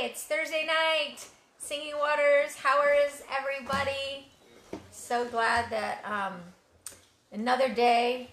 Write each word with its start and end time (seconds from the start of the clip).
It's 0.00 0.22
Thursday 0.22 0.64
night. 0.64 1.16
Singing 1.58 1.98
Waters. 1.98 2.54
How 2.54 2.82
is 2.82 3.20
everybody? 3.36 4.30
So 4.92 5.24
glad 5.24 5.70
that 5.70 6.04
um, 6.04 6.34
another 7.32 7.68
day 7.68 8.30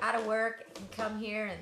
out 0.00 0.14
of 0.14 0.24
work 0.26 0.64
and 0.74 0.90
come 0.90 1.18
here 1.18 1.44
and 1.48 1.60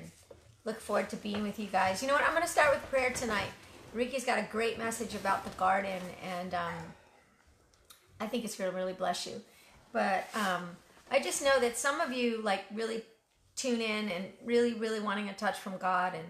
look 0.63 0.79
forward 0.79 1.09
to 1.09 1.17
being 1.17 1.43
with 1.43 1.59
you 1.59 1.67
guys. 1.67 2.01
You 2.01 2.07
know 2.07 2.13
what? 2.13 2.23
I'm 2.23 2.31
going 2.31 2.43
to 2.43 2.47
start 2.47 2.71
with 2.71 2.81
prayer 2.89 3.09
tonight. 3.11 3.49
Ricky's 3.93 4.23
got 4.23 4.39
a 4.39 4.47
great 4.49 4.77
message 4.77 5.15
about 5.15 5.43
the 5.43 5.51
garden, 5.57 6.01
and 6.23 6.53
um, 6.53 6.73
I 8.21 8.27
think 8.27 8.45
it's 8.45 8.55
going 8.55 8.71
to 8.71 8.75
really 8.75 8.93
bless 8.93 9.27
you. 9.27 9.41
But 9.91 10.29
um, 10.33 10.77
I 11.11 11.19
just 11.19 11.43
know 11.43 11.59
that 11.59 11.77
some 11.77 11.99
of 11.99 12.13
you 12.13 12.41
like 12.41 12.63
really 12.73 13.03
tune 13.57 13.81
in 13.81 14.07
and 14.11 14.27
really, 14.45 14.75
really 14.75 15.01
wanting 15.01 15.27
a 15.27 15.33
touch 15.33 15.59
from 15.59 15.77
God 15.77 16.13
and 16.13 16.23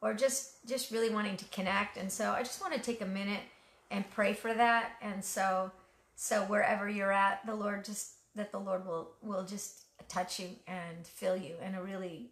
or 0.00 0.14
just 0.14 0.66
just 0.66 0.90
really 0.90 1.10
wanting 1.10 1.36
to 1.36 1.44
connect. 1.46 1.96
And 1.96 2.10
so 2.10 2.32
i 2.32 2.42
just 2.42 2.60
want 2.60 2.74
to 2.74 2.80
take 2.80 3.00
a 3.00 3.06
minute 3.06 3.42
and 3.90 4.08
pray 4.10 4.32
for 4.34 4.52
that. 4.52 4.92
And 5.02 5.24
so 5.24 5.70
so 6.14 6.42
wherever 6.42 6.88
you're 6.88 7.12
at 7.12 7.44
the 7.46 7.54
lord 7.54 7.84
just 7.84 8.12
that 8.34 8.52
the 8.52 8.58
lord 8.58 8.86
will 8.86 9.12
will 9.22 9.44
just 9.44 9.82
touch 10.08 10.40
you 10.40 10.48
and 10.66 11.06
fill 11.06 11.36
you 11.36 11.54
in 11.64 11.74
a 11.74 11.82
really 11.82 12.30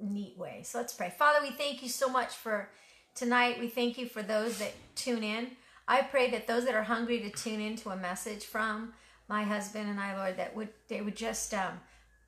neat 0.00 0.36
way. 0.36 0.60
So 0.64 0.78
let's 0.78 0.92
pray. 0.92 1.12
Father 1.16 1.38
we 1.42 1.50
thank 1.50 1.82
you 1.82 1.88
so 1.88 2.08
much 2.08 2.34
for 2.34 2.70
tonight. 3.14 3.60
We 3.60 3.68
thank 3.68 3.98
you 3.98 4.06
for 4.06 4.22
those 4.22 4.58
that 4.58 4.72
tune 4.94 5.24
in. 5.24 5.48
I 5.88 6.02
pray 6.02 6.30
that 6.30 6.46
those 6.46 6.64
that 6.64 6.74
are 6.74 6.82
hungry 6.82 7.20
to 7.20 7.30
tune 7.30 7.60
into 7.60 7.90
a 7.90 7.96
message 7.96 8.44
from 8.44 8.92
my 9.28 9.42
husband 9.42 9.88
and 9.88 9.98
i 9.98 10.16
lord 10.16 10.36
that 10.36 10.54
would 10.54 10.68
they 10.88 11.00
would 11.00 11.16
just 11.16 11.52
um, 11.52 11.80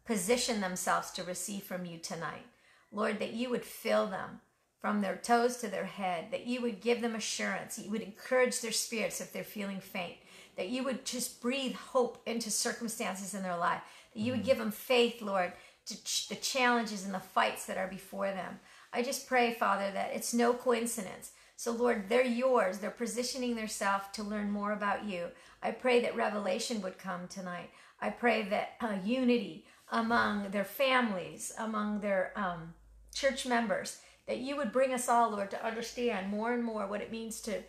position 0.05 0.61
themselves 0.61 1.11
to 1.13 1.23
receive 1.23 1.63
from 1.63 1.85
you 1.85 1.99
tonight. 1.99 2.47
Lord 2.91 3.19
that 3.19 3.35
you 3.35 3.51
would 3.51 3.65
fill 3.65 4.07
them 4.07 4.41
from 4.81 5.01
their 5.01 5.17
toes 5.17 5.57
to 5.59 5.69
their 5.69 5.85
head, 5.85 6.27
that 6.31 6.47
you 6.47 6.63
would 6.63 6.81
give 6.81 7.01
them 7.01 7.15
assurance, 7.15 7.79
you 7.79 7.91
would 7.91 8.01
encourage 8.01 8.61
their 8.61 8.73
spirits 8.73 9.21
if 9.21 9.33
they're 9.33 9.45
feeling 9.45 9.81
faint, 9.81 10.17
that 10.57 10.69
you 10.69 10.85
would 10.85 11.05
just 11.05 11.41
breathe 11.41 11.75
hope 11.75 12.23
into 12.27 12.51
circumstances 12.51 13.35
in 13.35 13.43
their 13.43 13.57
life, 13.57 13.81
that 14.15 14.21
you 14.21 14.33
would 14.33 14.45
give 14.45 14.59
them 14.59 14.71
faith, 14.71 15.21
Lord, 15.21 15.53
to 15.87 16.05
ch- 16.05 16.29
the 16.29 16.37
challenges 16.37 17.05
and 17.05 17.15
the 17.15 17.19
fights 17.19 17.67
that 17.67 17.79
are 17.79 17.89
before 17.89 18.31
them. 18.31 18.61
I 18.93 19.03
just 19.03 19.27
pray, 19.27 19.53
Father, 19.55 19.91
that 19.93 20.13
it's 20.15 20.33
no 20.33 20.53
coincidence. 20.53 21.33
So, 21.57 21.73
Lord, 21.73 22.09
they're 22.09 22.25
yours. 22.25 22.79
They're 22.79 22.91
positioning 22.91 23.57
themselves 23.57 24.05
to 24.13 24.23
learn 24.23 24.51
more 24.51 24.73
about 24.73 25.05
you. 25.05 25.27
I 25.61 25.73
pray 25.73 26.01
that 26.01 26.15
revelation 26.15 26.81
would 26.83 26.99
come 26.99 27.27
tonight. 27.27 27.71
I 28.01 28.11
pray 28.11 28.43
that 28.45 28.75
uh, 28.81 28.99
unity 29.05 29.67
among 29.91 30.51
their 30.51 30.65
families, 30.65 31.53
among 31.59 32.01
their 32.01 32.33
um, 32.37 32.75
church 33.13 33.45
members, 33.45 33.99
that 34.29 34.39
you 34.39 34.57
would 34.57 34.71
bring 34.71 34.93
us 34.93 35.09
all, 35.09 35.31
Lord, 35.31 35.51
to 35.51 35.67
understand 35.67 36.31
more 36.31 36.53
and 36.53 36.63
more 36.63 36.87
what 36.87 37.01
it 37.01 37.11
means 37.11 37.41
to 37.41 37.63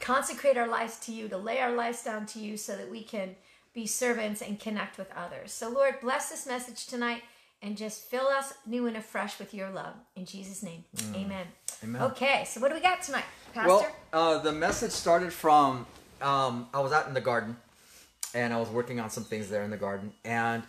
consecrate 0.00 0.56
our 0.56 0.68
lives 0.68 0.98
to 1.00 1.12
you, 1.12 1.28
to 1.28 1.36
lay 1.36 1.58
our 1.58 1.72
lives 1.72 2.02
down 2.02 2.26
to 2.26 2.38
you 2.38 2.56
so 2.56 2.76
that 2.76 2.90
we 2.90 3.02
can 3.02 3.36
be 3.74 3.86
servants 3.86 4.40
and 4.40 4.58
connect 4.60 4.96
with 4.96 5.10
others. 5.16 5.52
So, 5.52 5.68
Lord, 5.68 6.00
bless 6.00 6.30
this 6.30 6.46
message 6.46 6.86
tonight 6.86 7.22
and 7.60 7.76
just 7.76 8.04
fill 8.04 8.28
us 8.28 8.54
new 8.64 8.86
and 8.86 8.96
afresh 8.96 9.38
with 9.38 9.52
your 9.52 9.70
love. 9.70 9.94
In 10.14 10.24
Jesus' 10.24 10.62
name, 10.62 10.84
mm. 10.96 11.16
amen. 11.16 11.46
Amen. 11.82 12.02
Okay, 12.02 12.44
so 12.46 12.60
what 12.60 12.68
do 12.68 12.74
we 12.74 12.80
got 12.80 13.02
tonight, 13.02 13.24
Pastor? 13.52 13.68
Well, 13.68 13.86
uh, 14.12 14.38
the 14.38 14.52
message 14.52 14.92
started 14.92 15.32
from 15.32 15.86
um, 16.22 16.68
I 16.72 16.80
was 16.80 16.92
out 16.92 17.08
in 17.08 17.14
the 17.14 17.20
garden 17.20 17.56
and 18.32 18.52
I 18.52 18.60
was 18.60 18.68
working 18.68 19.00
on 19.00 19.10
some 19.10 19.24
things 19.24 19.48
there 19.48 19.62
in 19.64 19.70
the 19.70 19.76
garden. 19.76 20.12
And 20.24 20.62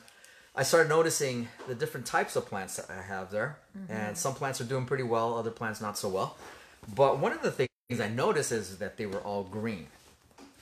I 0.58 0.64
started 0.64 0.88
noticing 0.88 1.48
the 1.68 1.76
different 1.76 2.06
types 2.06 2.36
of 2.36 2.46
plants 2.46 2.78
that 2.78 2.90
I 2.90 3.02
have 3.02 3.30
there, 3.30 3.58
mm-hmm. 3.78 3.92
and 3.92 4.18
some 4.18 4.34
plants 4.34 4.62
are 4.62 4.66
doing 4.66 4.86
pretty 4.86 5.04
well, 5.04 5.34
other 5.38 5.52
plants 5.52 5.82
not 5.82 5.98
so 5.98 6.08
well. 6.08 6.38
But 6.96 7.20
one 7.20 7.34
of 7.34 7.42
the 7.42 7.52
things 7.52 7.70
I 8.00 8.08
noticed 8.08 8.52
is 8.52 8.78
that 8.78 8.98
they 8.98 9.06
were 9.06 9.20
all 9.20 9.44
green, 9.44 9.88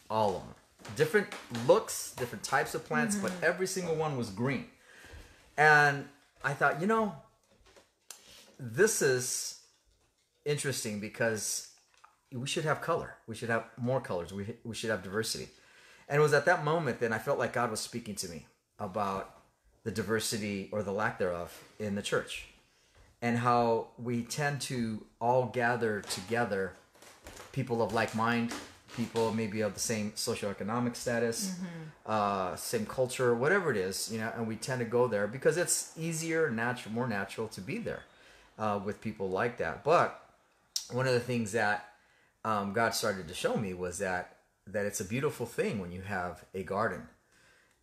all 0.09 0.29
of 0.29 0.41
them, 0.43 0.55
different 0.95 1.27
looks, 1.67 2.13
different 2.15 2.43
types 2.43 2.73
of 2.73 2.85
plants, 2.85 3.15
mm-hmm. 3.15 3.27
but 3.27 3.33
every 3.43 3.67
single 3.67 3.95
one 3.95 4.17
was 4.17 4.29
green. 4.29 4.65
And 5.57 6.07
I 6.43 6.53
thought, 6.53 6.81
you 6.81 6.87
know, 6.87 7.13
this 8.59 9.01
is 9.01 9.59
interesting 10.45 10.99
because 10.99 11.69
we 12.31 12.47
should 12.47 12.63
have 12.63 12.81
color. 12.81 13.15
We 13.27 13.35
should 13.35 13.49
have 13.49 13.65
more 13.77 14.01
colors. 14.01 14.33
We 14.33 14.55
we 14.63 14.73
should 14.73 14.89
have 14.89 15.03
diversity. 15.03 15.49
And 16.09 16.19
it 16.19 16.21
was 16.21 16.33
at 16.33 16.45
that 16.45 16.63
moment 16.63 16.99
that 16.99 17.11
I 17.13 17.19
felt 17.19 17.37
like 17.39 17.53
God 17.53 17.69
was 17.69 17.79
speaking 17.79 18.15
to 18.15 18.27
me 18.27 18.47
about 18.79 19.42
the 19.83 19.91
diversity 19.91 20.69
or 20.71 20.83
the 20.83 20.91
lack 20.91 21.19
thereof 21.19 21.63
in 21.79 21.95
the 21.95 22.01
church. 22.01 22.45
And 23.21 23.37
how 23.37 23.87
we 23.97 24.23
tend 24.23 24.61
to 24.61 25.05
all 25.21 25.45
gather 25.45 26.01
together 26.01 26.73
people 27.51 27.81
of 27.81 27.93
like 27.93 28.15
mind 28.15 28.53
people 28.97 29.33
maybe 29.33 29.61
of 29.61 29.73
the 29.73 29.79
same 29.79 30.11
socioeconomic 30.11 30.95
status 30.95 31.55
mm-hmm. 31.55 31.65
uh, 32.05 32.55
same 32.55 32.85
culture 32.85 33.33
whatever 33.33 33.71
it 33.71 33.77
is 33.77 34.11
you 34.11 34.19
know 34.19 34.31
and 34.35 34.47
we 34.47 34.55
tend 34.55 34.79
to 34.79 34.85
go 34.85 35.07
there 35.07 35.25
because 35.25 35.57
it's 35.57 35.91
easier 35.97 36.51
natural 36.51 36.93
more 36.93 37.07
natural 37.07 37.47
to 37.47 37.59
be 37.59 37.79
there 37.79 38.03
uh, 38.57 38.79
with 38.83 39.01
people 39.01 39.29
like 39.29 39.57
that. 39.57 39.83
But 39.83 40.19
one 40.91 41.07
of 41.07 41.13
the 41.13 41.19
things 41.19 41.53
that 41.53 41.89
um, 42.45 42.73
god 42.73 42.93
started 42.93 43.27
to 43.27 43.33
show 43.33 43.55
me 43.55 43.73
was 43.73 43.99
that 43.99 44.37
that 44.67 44.85
it's 44.85 44.99
a 44.99 45.05
beautiful 45.05 45.45
thing 45.45 45.79
when 45.79 45.91
you 45.91 46.01
have 46.01 46.45
a 46.53 46.63
garden 46.63 47.07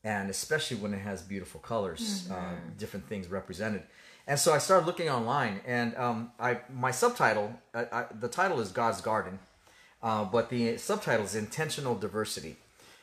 and 0.02 0.30
especially 0.30 0.76
when 0.78 0.94
it 0.94 1.00
has 1.00 1.22
beautiful 1.22 1.60
colors, 1.60 2.28
uh, 2.30 2.34
mm-hmm. 2.34 2.44
uh, 2.44 2.58
different 2.78 3.06
things 3.06 3.28
represented. 3.28 3.82
And 4.26 4.38
so 4.38 4.52
I 4.52 4.58
started 4.58 4.86
looking 4.86 5.08
online, 5.08 5.60
and 5.66 5.96
um, 5.96 6.30
I 6.38 6.60
my 6.72 6.90
subtitle, 6.90 7.54
I, 7.74 7.86
I, 7.92 8.04
the 8.18 8.28
title 8.28 8.60
is 8.60 8.70
God's 8.70 9.00
Garden, 9.00 9.38
uh, 10.02 10.24
but 10.24 10.50
the 10.50 10.76
subtitle 10.78 11.24
is 11.24 11.34
Intentional 11.34 11.94
Diversity. 11.94 12.56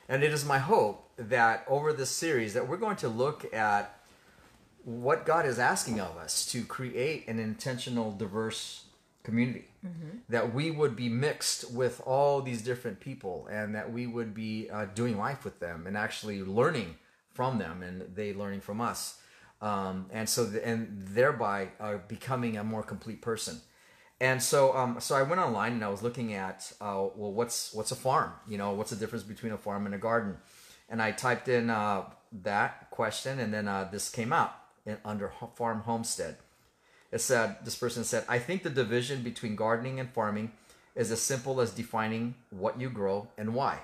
And 0.09 0.24
it 0.24 0.31
is 0.31 0.46
my 0.46 0.59
hope 0.59 1.09
that 1.18 1.66
over 1.68 1.91
this 1.91 2.09
series 2.09 2.53
that 2.53 2.68
we're 2.68 2.78
going 2.78 2.96
to 2.97 3.09
look 3.09 3.53
at 3.53 4.00
what 4.85 5.25
God 5.25 5.46
is 5.46 5.59
asking 5.59 6.00
of 6.00 6.16
us 6.16 6.46
to 6.53 6.64
create 6.64 7.28
an 7.28 7.40
intentional, 7.40 8.12
diverse 8.14 8.85
community. 9.28 9.66
Mm-hmm. 9.86 10.18
That 10.30 10.54
we 10.54 10.72
would 10.80 10.96
be 10.96 11.10
mixed 11.10 11.62
with 11.82 12.02
all 12.06 12.42
these 12.42 12.62
different 12.62 13.00
people 13.00 13.36
and 13.52 13.76
that 13.76 13.88
we 13.92 14.08
would 14.16 14.34
be 14.34 14.70
uh, 14.70 14.86
doing 15.02 15.16
life 15.18 15.42
with 15.48 15.60
them 15.60 15.86
and 15.88 15.98
actually 15.98 16.40
learning 16.60 16.96
from 17.34 17.60
them 17.60 17.84
and 17.84 17.96
they 18.16 18.34
learning 18.34 18.62
from 18.62 18.80
us. 18.92 19.20
Um, 19.62 19.96
and 20.18 20.30
so, 20.30 20.46
the, 20.46 20.66
and 20.66 20.80
thereby 21.20 21.60
uh, 21.80 21.98
becoming 22.08 22.58
a 22.58 22.64
more 22.64 22.84
complete 22.84 23.22
person. 23.22 23.56
And 24.20 24.42
so, 24.42 24.60
um, 24.80 25.00
so 25.00 25.16
I 25.16 25.24
went 25.24 25.42
online 25.48 25.74
and 25.74 25.84
I 25.84 25.90
was 25.90 26.02
looking 26.02 26.34
at, 26.34 26.72
uh, 26.82 27.06
well, 27.16 27.34
what's 27.40 27.74
what's 27.74 27.92
a 27.92 28.00
farm? 28.08 28.32
You 28.48 28.58
know, 28.58 28.72
what's 28.78 28.92
the 28.92 29.00
difference 29.02 29.26
between 29.34 29.52
a 29.52 29.58
farm 29.58 29.86
and 29.86 29.94
a 29.94 30.00
garden? 30.09 30.38
And 30.90 31.02
I 31.02 31.12
typed 31.12 31.48
in 31.50 31.70
uh, 31.70 32.04
that 32.44 32.90
question, 32.90 33.40
and 33.40 33.54
then 33.54 33.68
uh, 33.68 33.90
this 33.92 34.09
came 34.09 34.32
out 34.32 34.54
in, 34.86 34.98
under 35.04 35.32
farm 35.56 35.82
homestead. 35.82 36.38
It 37.17 37.22
said, 37.22 37.55
this 37.66 37.75
person 37.75 38.03
said, 38.03 38.25
I 38.29 38.38
think 38.38 38.61
the 38.61 38.69
division 38.69 39.23
between 39.23 39.55
gardening 39.55 40.00
and 40.00 40.07
farming 40.07 40.51
is 40.94 41.09
as 41.09 41.19
simple 41.19 41.59
as 41.59 41.72
defining 41.72 42.35
what 42.51 42.79
you 42.79 42.91
grow 42.91 43.28
and 43.39 43.55
why. 43.55 43.79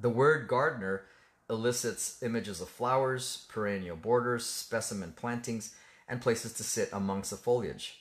The 0.00 0.08
word 0.08 0.48
gardener 0.48 1.02
elicits 1.50 2.22
images 2.22 2.62
of 2.62 2.70
flowers, 2.70 3.44
perennial 3.50 3.98
borders, 3.98 4.46
specimen 4.46 5.12
plantings, 5.14 5.74
and 6.08 6.22
places 6.22 6.54
to 6.54 6.64
sit 6.64 6.88
amongst 6.94 7.28
the 7.28 7.36
foliage. 7.36 8.00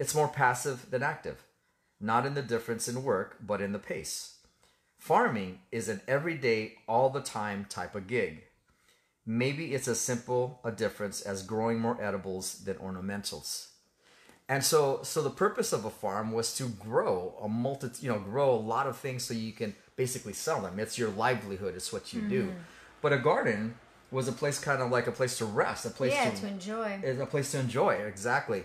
It's 0.00 0.12
more 0.12 0.26
passive 0.26 0.90
than 0.90 1.04
active, 1.04 1.44
not 2.00 2.26
in 2.26 2.34
the 2.34 2.42
difference 2.42 2.88
in 2.88 3.04
work, 3.04 3.36
but 3.40 3.60
in 3.60 3.70
the 3.70 3.78
pace. 3.78 4.38
Farming 4.98 5.60
is 5.70 5.88
an 5.88 6.00
everyday, 6.08 6.78
all 6.88 7.10
the 7.10 7.20
time 7.20 7.64
type 7.68 7.94
of 7.94 8.08
gig. 8.08 8.42
Maybe 9.30 9.74
it's 9.74 9.86
as 9.88 10.00
simple 10.00 10.58
a 10.64 10.72
difference 10.72 11.20
as 11.20 11.42
growing 11.42 11.80
more 11.80 12.02
edibles 12.02 12.60
than 12.64 12.76
ornamentals. 12.76 13.66
And 14.48 14.64
so, 14.64 15.00
so 15.02 15.20
the 15.20 15.28
purpose 15.28 15.74
of 15.74 15.84
a 15.84 15.90
farm 15.90 16.32
was 16.32 16.54
to 16.56 16.64
grow 16.64 17.34
a 17.42 17.46
multi, 17.46 17.88
you 18.00 18.10
know, 18.10 18.18
grow 18.18 18.54
a 18.54 18.56
lot 18.56 18.86
of 18.86 18.96
things 18.96 19.22
so 19.24 19.34
you 19.34 19.52
can 19.52 19.74
basically 19.96 20.32
sell 20.32 20.62
them. 20.62 20.80
It's 20.80 20.96
your 20.96 21.10
livelihood. 21.10 21.74
It's 21.76 21.92
what 21.92 22.14
you 22.14 22.20
mm-hmm. 22.20 22.30
do. 22.30 22.52
But 23.02 23.12
a 23.12 23.18
garden 23.18 23.74
was 24.10 24.28
a 24.28 24.32
place 24.32 24.58
kind 24.58 24.80
of 24.80 24.90
like 24.90 25.06
a 25.06 25.12
place 25.12 25.36
to 25.36 25.44
rest, 25.44 25.84
a 25.84 25.90
place 25.90 26.14
yeah, 26.14 26.30
to, 26.30 26.40
to 26.40 26.46
enjoy. 26.46 26.98
A 27.20 27.26
place 27.26 27.52
to 27.52 27.58
enjoy, 27.60 27.96
exactly. 27.96 28.64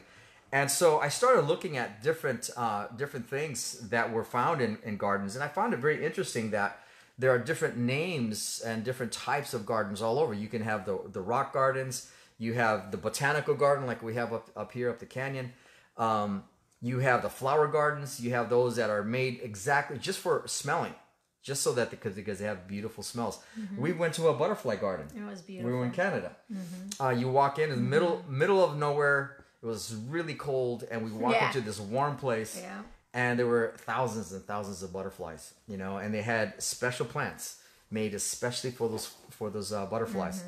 And 0.53 0.71
so 0.71 0.99
I 0.99 1.09
started 1.09 1.41
looking 1.41 1.75
at 1.75 2.01
different 2.01 2.49
uh, 2.55 2.87
different 2.95 3.27
things 3.27 3.89
that 3.89 4.13
were 4.13 4.23
found 4.23 4.61
in, 4.61 4.77
in 4.85 4.95
gardens, 4.95 5.35
and 5.35 5.43
I 5.43 5.49
found 5.49 5.73
it 5.73 5.79
very 5.79 6.05
interesting 6.05 6.51
that 6.51 6.79
there 7.17 7.31
are 7.31 7.39
different 7.39 7.77
names 7.77 8.61
and 8.65 8.83
different 8.83 9.11
types 9.11 9.53
of 9.53 9.65
gardens 9.65 10.01
all 10.01 10.19
over. 10.19 10.33
You 10.33 10.47
can 10.47 10.61
have 10.63 10.85
the 10.85 10.99
the 11.11 11.21
rock 11.21 11.53
gardens, 11.53 12.11
you 12.37 12.53
have 12.53 12.91
the 12.91 12.97
botanical 12.97 13.55
garden 13.55 13.85
like 13.85 14.01
we 14.01 14.15
have 14.15 14.33
up, 14.33 14.49
up 14.55 14.71
here 14.71 14.89
up 14.89 14.99
the 14.99 15.05
canyon. 15.05 15.53
Um, 15.97 16.43
you 16.81 16.99
have 16.99 17.21
the 17.21 17.29
flower 17.29 17.67
gardens. 17.67 18.19
You 18.19 18.31
have 18.31 18.49
those 18.49 18.75
that 18.75 18.89
are 18.89 19.03
made 19.03 19.39
exactly 19.43 19.97
just 19.97 20.19
for 20.19 20.43
smelling, 20.47 20.95
just 21.41 21.61
so 21.61 21.71
that 21.73 21.91
because 21.91 22.15
because 22.15 22.39
they 22.39 22.45
have 22.45 22.67
beautiful 22.67 23.03
smells. 23.03 23.39
Mm-hmm. 23.59 23.81
We 23.81 23.93
went 23.93 24.15
to 24.15 24.27
a 24.27 24.33
butterfly 24.33 24.77
garden. 24.77 25.07
It 25.15 25.23
was 25.23 25.41
beautiful. 25.41 25.71
We 25.71 25.77
were 25.77 25.85
in 25.85 25.91
Canada. 25.91 26.35
Mm-hmm. 26.51 27.03
Uh, 27.03 27.11
you 27.11 27.29
walk 27.29 27.59
in, 27.59 27.69
in 27.69 27.75
the 27.75 27.81
middle 27.81 28.17
mm-hmm. 28.17 28.37
middle 28.37 28.63
of 28.63 28.75
nowhere. 28.77 29.37
It 29.61 29.65
was 29.65 29.95
really 30.09 30.33
cold, 30.33 30.83
and 30.91 31.05
we 31.05 31.11
walk 31.11 31.33
yeah. 31.33 31.47
into 31.47 31.61
this 31.61 31.79
warm 31.79 32.17
place. 32.17 32.59
Yeah 32.61 32.81
and 33.13 33.37
there 33.37 33.47
were 33.47 33.73
thousands 33.77 34.31
and 34.31 34.43
thousands 34.43 34.81
of 34.83 34.91
butterflies, 34.91 35.53
you 35.67 35.77
know, 35.77 35.97
and 35.97 36.13
they 36.13 36.21
had 36.21 36.61
special 36.61 37.05
plants 37.05 37.57
made 37.91 38.13
especially 38.15 38.71
for 38.71 38.89
those 38.89 39.13
for 39.29 39.49
those 39.49 39.71
uh, 39.71 39.85
butterflies. 39.85 40.43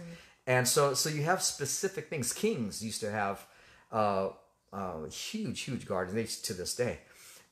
And 0.48 0.68
so 0.68 0.94
so 0.94 1.10
you 1.10 1.24
have 1.24 1.42
specific 1.42 2.10
things. 2.10 2.34
Kings 2.34 2.84
used 2.84 3.02
to 3.02 3.12
have 3.12 3.46
uh, 3.92 4.30
uh, 4.74 5.06
huge 5.06 5.62
huge 5.62 5.86
gardens. 5.86 6.16
They, 6.16 6.26
to 6.48 6.54
this 6.54 6.76
day, 6.76 7.00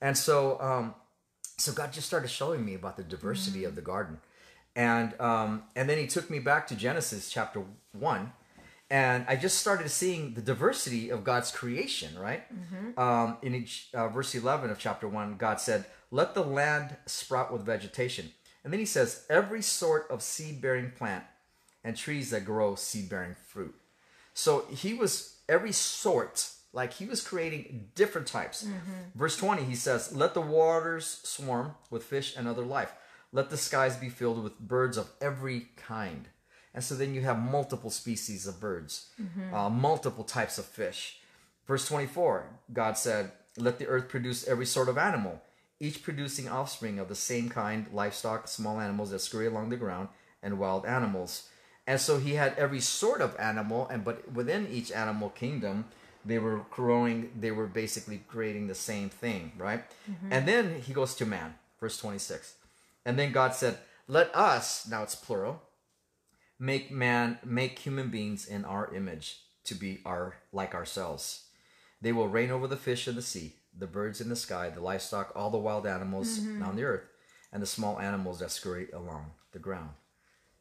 and 0.01 0.17
so 0.17 0.59
um, 0.59 0.95
so 1.57 1.71
God 1.71 1.93
just 1.93 2.07
started 2.07 2.29
showing 2.29 2.65
me 2.65 2.73
about 2.73 2.97
the 2.97 3.03
diversity 3.03 3.63
of 3.63 3.75
the 3.75 3.81
garden, 3.81 4.19
and 4.75 5.19
um, 5.19 5.63
and 5.75 5.89
then 5.89 5.97
He 5.97 6.07
took 6.07 6.29
me 6.29 6.39
back 6.39 6.67
to 6.67 6.75
Genesis 6.75 7.29
chapter 7.29 7.63
one, 7.91 8.33
and 8.89 9.25
I 9.27 9.35
just 9.35 9.59
started 9.59 9.89
seeing 9.89 10.33
the 10.33 10.41
diversity 10.41 11.09
of 11.09 11.23
God's 11.23 11.51
creation. 11.51 12.17
Right, 12.17 12.43
um, 12.97 13.37
in 13.41 13.55
each, 13.55 13.89
uh, 13.93 14.07
verse 14.09 14.33
eleven 14.35 14.69
of 14.69 14.79
chapter 14.79 15.07
one, 15.07 15.37
God 15.37 15.59
said, 15.59 15.85
"Let 16.11 16.33
the 16.33 16.43
land 16.43 16.97
sprout 17.05 17.51
with 17.51 17.65
vegetation," 17.65 18.31
and 18.63 18.71
then 18.71 18.79
He 18.79 18.85
says, 18.85 19.25
"Every 19.29 19.61
sort 19.61 20.07
of 20.09 20.21
seed-bearing 20.21 20.91
plant 20.91 21.23
and 21.83 21.95
trees 21.97 22.29
that 22.31 22.45
grow 22.45 22.75
seed-bearing 22.75 23.35
fruit." 23.47 23.75
So 24.33 24.65
He 24.67 24.93
was 24.93 25.37
every 25.49 25.71
sort. 25.71 26.49
Like 26.75 26.93
he 26.93 27.05
was 27.05 27.21
creating 27.21 27.91
different 27.93 28.25
types. 28.25 28.65
Verse 29.13 29.37
20, 29.37 29.63
he 29.63 29.75
says, 29.75 30.11
Let 30.15 30.33
the 30.33 30.41
waters 30.41 31.19
swarm 31.23 31.75
with 31.91 32.03
fish 32.03 32.35
and 32.35 32.47
other 32.47 32.63
life. 32.63 32.91
Let 33.31 33.51
the 33.51 33.57
skies 33.57 33.95
be 33.95 34.09
filled 34.09 34.43
with 34.43 34.57
birds 34.57 34.97
of 34.97 35.07
every 35.21 35.67
kind. 35.77 36.27
And 36.73 36.83
so 36.83 36.95
then 36.95 37.13
you 37.13 37.21
have 37.21 37.37
multiple 37.39 37.89
species 37.91 38.47
of 38.47 38.59
birds, 38.59 39.07
uh, 39.53 39.69
multiple 39.69 40.23
types 40.23 40.57
of 40.57 40.65
fish. 40.65 41.19
Verse 41.67 41.87
24, 41.87 42.45
God 42.73 42.97
said, 42.97 43.31
Let 43.57 43.77
the 43.79 43.87
earth 43.87 44.09
produce 44.09 44.47
every 44.47 44.65
sort 44.65 44.89
of 44.89 44.97
animal, 44.97 45.41
each 45.79 46.01
producing 46.03 46.49
offspring 46.49 46.99
of 46.99 47.09
the 47.09 47.15
same 47.15 47.47
kind, 47.49 47.85
livestock, 47.93 48.47
small 48.47 48.79
animals 48.79 49.11
that 49.11 49.19
scurry 49.19 49.47
along 49.47 49.69
the 49.69 49.77
ground, 49.77 50.09
and 50.41 50.57
wild 50.59 50.85
animals. 50.85 51.49
And 51.85 51.99
so 51.99 52.17
he 52.17 52.33
had 52.35 52.55
every 52.57 52.79
sort 52.79 53.21
of 53.21 53.35
animal, 53.39 53.87
and 53.89 54.03
but 54.03 54.31
within 54.31 54.67
each 54.71 54.91
animal 54.91 55.29
kingdom, 55.29 55.85
they 56.25 56.39
were 56.39 56.61
growing, 56.71 57.31
they 57.39 57.51
were 57.51 57.67
basically 57.67 58.23
creating 58.27 58.67
the 58.67 58.75
same 58.75 59.09
thing, 59.09 59.51
right? 59.57 59.83
And 60.31 60.47
then 60.47 60.81
he 60.81 60.93
goes 60.93 61.13
to 61.15 61.25
man, 61.25 61.55
verse 61.79 61.97
26. 61.97 62.55
And 63.05 63.19
then 63.19 63.31
God 63.31 63.53
said, 63.53 63.77
Let 64.07 64.33
us, 64.35 64.87
now 64.87 65.03
it's 65.03 65.15
plural, 65.15 65.61
make 66.59 66.91
man, 66.91 67.39
make 67.43 67.79
human 67.79 68.09
beings 68.09 68.45
in 68.45 68.65
our 68.65 68.93
image 68.93 69.39
to 69.65 69.75
be 69.75 69.99
our 70.05 70.35
like 70.51 70.73
ourselves. 70.73 71.45
They 72.01 72.11
will 72.11 72.27
reign 72.27 72.51
over 72.51 72.67
the 72.67 72.77
fish 72.77 73.07
of 73.07 73.15
the 73.15 73.21
sea, 73.21 73.55
the 73.77 73.87
birds 73.87 74.19
in 74.19 74.29
the 74.29 74.35
sky, 74.35 74.69
the 74.69 74.81
livestock, 74.81 75.31
all 75.35 75.49
the 75.49 75.57
wild 75.57 75.87
animals 75.87 76.39
on 76.61 76.75
the 76.75 76.83
earth, 76.83 77.05
and 77.51 77.61
the 77.61 77.67
small 77.67 77.99
animals 77.99 78.39
that 78.39 78.51
scurry 78.51 78.87
along 78.91 79.31
the 79.51 79.59
ground. 79.59 79.91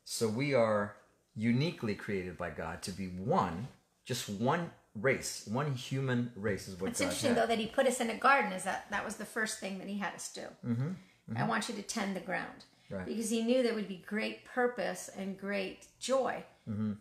So 0.05 0.29
we 0.29 0.55
are 0.55 0.97
uniquely 1.35 1.95
created 1.95 2.37
by 2.37 2.51
God 2.51 2.83
to 2.83 2.93
be 2.93 3.07
one, 3.07 3.69
just 4.05 4.29
one 4.29 4.71
race, 4.95 5.49
one 5.51 5.75
human 5.75 6.33
race 6.37 6.69
is 6.69 6.79
what 6.81 6.91
It's 6.91 7.01
God 7.01 7.07
interesting 7.07 7.35
had. 7.35 7.39
though 7.39 7.47
that 7.47 7.59
he 7.59 7.67
put 7.67 7.87
us 7.87 8.01
in 8.01 8.11
a 8.11 8.17
garden. 8.17 8.53
Is 8.53 8.65
that 8.65 8.87
that 8.91 9.05
was 9.05 9.17
the 9.17 9.25
first 9.25 9.59
thing 9.59 9.79
that 9.79 9.89
he 9.89 9.99
had 9.99 10.15
us 10.15 10.33
do? 10.33 10.43
Mm-hmm. 10.67 11.37
I 11.37 11.45
want 11.45 11.69
you 11.69 11.75
to 11.75 11.83
tend 11.83 12.15
the 12.15 12.21
ground 12.21 12.65
Right. 12.93 13.07
because 13.07 13.31
he 13.31 13.43
knew 13.43 13.63
there 13.63 13.75
would 13.75 13.89
be 13.89 14.05
great 14.07 14.45
purpose 14.45 15.09
and 15.17 15.39
great 15.39 15.87
joy. 15.99 16.45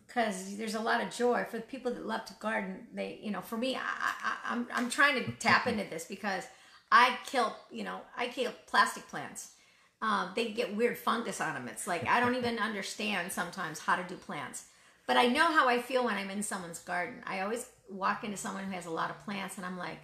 Because 0.08 0.56
there's 0.56 0.74
a 0.74 0.80
lot 0.80 1.00
of 1.00 1.14
joy 1.14 1.44
for 1.48 1.58
the 1.58 1.62
people 1.62 1.92
that 1.92 2.04
love 2.04 2.24
to 2.24 2.34
garden. 2.40 2.88
They, 2.92 3.20
you 3.22 3.30
know, 3.30 3.40
for 3.40 3.56
me, 3.56 3.76
I, 3.76 3.80
I, 3.80 4.36
I'm 4.52 4.66
I'm 4.74 4.90
trying 4.90 5.22
to 5.22 5.30
tap 5.32 5.68
into 5.68 5.84
this 5.88 6.04
because 6.04 6.44
I 6.90 7.16
kill, 7.26 7.54
you 7.70 7.84
know, 7.84 8.00
I 8.16 8.26
kill 8.26 8.50
plastic 8.66 9.06
plants. 9.08 9.52
Um, 10.00 10.32
they 10.34 10.50
get 10.50 10.74
weird 10.74 10.98
fungus 10.98 11.40
on 11.40 11.54
them. 11.54 11.68
It's 11.68 11.86
like 11.86 12.08
I 12.08 12.18
don't 12.18 12.34
even 12.34 12.58
understand 12.68 13.30
sometimes 13.30 13.78
how 13.78 13.94
to 13.94 14.02
do 14.02 14.16
plants. 14.16 14.64
But 15.06 15.16
I 15.16 15.26
know 15.26 15.46
how 15.46 15.68
I 15.68 15.80
feel 15.80 16.04
when 16.04 16.16
I'm 16.16 16.30
in 16.30 16.42
someone's 16.42 16.80
garden. 16.80 17.22
I 17.24 17.40
always 17.40 17.66
walk 17.88 18.24
into 18.24 18.36
someone 18.36 18.64
who 18.64 18.72
has 18.72 18.86
a 18.86 18.90
lot 18.90 19.10
of 19.10 19.24
plants 19.24 19.58
and 19.58 19.66
I'm 19.66 19.78
like, 19.78 19.98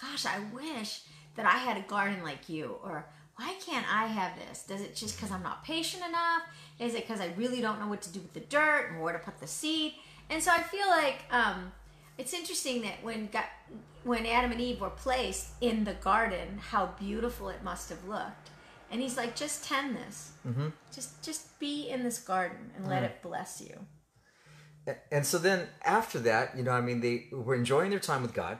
gosh, 0.00 0.26
I 0.26 0.40
wish 0.52 1.02
that 1.36 1.46
I 1.46 1.58
had 1.58 1.76
a 1.76 1.88
garden 1.88 2.22
like 2.22 2.48
you. 2.48 2.76
Or 2.82 3.06
why 3.36 3.54
can't 3.64 3.86
I 3.92 4.06
have 4.06 4.32
this? 4.36 4.64
Does 4.64 4.80
it 4.82 4.94
just 4.94 5.16
because 5.16 5.30
I'm 5.30 5.42
not 5.42 5.64
patient 5.64 6.02
enough? 6.06 6.42
Is 6.78 6.94
it 6.94 7.06
because 7.06 7.20
I 7.20 7.32
really 7.36 7.60
don't 7.60 7.80
know 7.80 7.88
what 7.88 8.02
to 8.02 8.12
do 8.12 8.20
with 8.20 8.34
the 8.34 8.40
dirt 8.40 8.90
and 8.90 9.00
where 9.00 9.12
to 9.12 9.18
put 9.18 9.40
the 9.40 9.46
seed? 9.46 9.94
And 10.28 10.42
so 10.42 10.50
I 10.52 10.62
feel 10.62 10.86
like 10.88 11.22
um, 11.30 11.72
it's 12.18 12.34
interesting 12.34 12.82
that 12.82 13.02
when 13.02 13.28
God, 13.32 13.44
when 14.04 14.26
Adam 14.26 14.52
and 14.52 14.60
Eve 14.60 14.80
were 14.80 14.90
placed 14.90 15.50
in 15.60 15.84
the 15.84 15.94
garden, 15.94 16.58
how 16.58 16.94
beautiful 16.98 17.48
it 17.48 17.62
must 17.62 17.88
have 17.88 18.04
looked. 18.06 18.50
And 18.90 19.00
he's 19.00 19.16
like, 19.16 19.36
just 19.36 19.64
tend 19.64 19.96
this. 19.96 20.32
Just 20.92 21.22
just 21.22 21.58
be 21.58 21.88
in 21.88 22.02
this 22.02 22.18
garden 22.18 22.72
and 22.76 22.88
let 22.88 23.02
it 23.04 23.22
bless 23.22 23.60
you. 23.60 23.86
And 25.12 25.24
so 25.24 25.38
then 25.38 25.68
after 25.84 26.18
that, 26.20 26.56
you 26.56 26.62
know, 26.64 26.72
I 26.72 26.80
mean, 26.80 27.00
they 27.00 27.28
were 27.32 27.54
enjoying 27.54 27.90
their 27.90 28.00
time 28.00 28.22
with 28.22 28.34
God. 28.34 28.58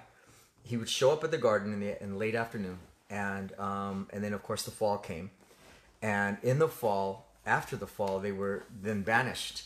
He 0.62 0.76
would 0.76 0.88
show 0.88 1.10
up 1.10 1.24
at 1.24 1.30
the 1.30 1.38
garden 1.38 1.72
in 1.72 1.80
the 1.80 2.02
in 2.02 2.18
late 2.18 2.34
afternoon, 2.34 2.78
and 3.10 3.52
um, 3.58 4.08
and 4.12 4.24
then 4.24 4.32
of 4.32 4.42
course 4.42 4.62
the 4.62 4.70
fall 4.70 4.96
came, 4.98 5.30
and 6.00 6.38
in 6.42 6.58
the 6.58 6.68
fall, 6.68 7.26
after 7.44 7.76
the 7.76 7.86
fall, 7.86 8.20
they 8.20 8.32
were 8.32 8.64
then 8.82 9.02
banished 9.02 9.64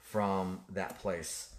from 0.00 0.60
that 0.72 0.98
place, 0.98 1.50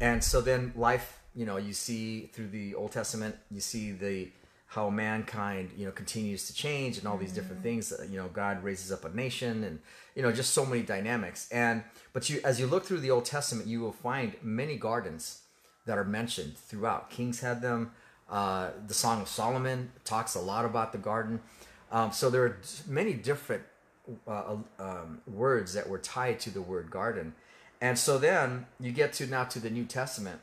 and 0.00 0.22
so 0.22 0.40
then 0.40 0.72
life, 0.76 1.20
you 1.34 1.44
know, 1.44 1.56
you 1.56 1.72
see 1.72 2.30
through 2.32 2.48
the 2.48 2.74
Old 2.74 2.92
Testament, 2.92 3.36
you 3.50 3.60
see 3.60 3.92
the 3.92 4.30
how 4.70 4.88
mankind, 4.88 5.70
you 5.76 5.84
know, 5.84 5.90
continues 5.90 6.46
to 6.46 6.54
change 6.54 6.96
and 6.96 7.06
all 7.08 7.16
these 7.16 7.32
different 7.32 7.60
things. 7.60 7.92
Uh, 7.92 8.06
You 8.08 8.18
know, 8.18 8.28
God 8.28 8.62
raises 8.62 8.92
up 8.92 9.04
a 9.04 9.08
nation, 9.08 9.64
and 9.64 9.80
you 10.14 10.22
know, 10.22 10.30
just 10.30 10.52
so 10.54 10.64
many 10.64 10.82
dynamics. 10.82 11.48
And 11.50 11.82
but 12.12 12.30
you, 12.30 12.40
as 12.44 12.60
you 12.60 12.68
look 12.68 12.84
through 12.84 13.00
the 13.00 13.10
Old 13.10 13.24
Testament, 13.24 13.66
you 13.66 13.80
will 13.80 13.92
find 13.92 14.36
many 14.42 14.76
gardens 14.76 15.42
that 15.86 15.98
are 15.98 16.04
mentioned 16.04 16.56
throughout. 16.56 17.10
Kings 17.10 17.40
had 17.40 17.62
them. 17.62 17.90
Uh, 18.30 18.70
the 18.86 18.94
Song 18.94 19.20
of 19.20 19.28
Solomon 19.28 19.90
talks 20.04 20.34
a 20.34 20.40
lot 20.40 20.64
about 20.64 20.92
the 20.92 20.98
garden. 20.98 21.40
Um, 21.90 22.12
so 22.12 22.30
there 22.30 22.44
are 22.44 22.58
many 22.86 23.14
different 23.14 23.64
uh, 24.26 24.56
um, 24.78 25.20
words 25.26 25.74
that 25.74 25.88
were 25.88 25.98
tied 25.98 26.38
to 26.40 26.50
the 26.50 26.62
word 26.62 26.90
garden. 26.90 27.34
And 27.80 27.98
so 27.98 28.18
then 28.18 28.66
you 28.78 28.92
get 28.92 29.12
to 29.14 29.26
now 29.26 29.44
to 29.44 29.58
the 29.58 29.70
New 29.70 29.84
Testament, 29.84 30.40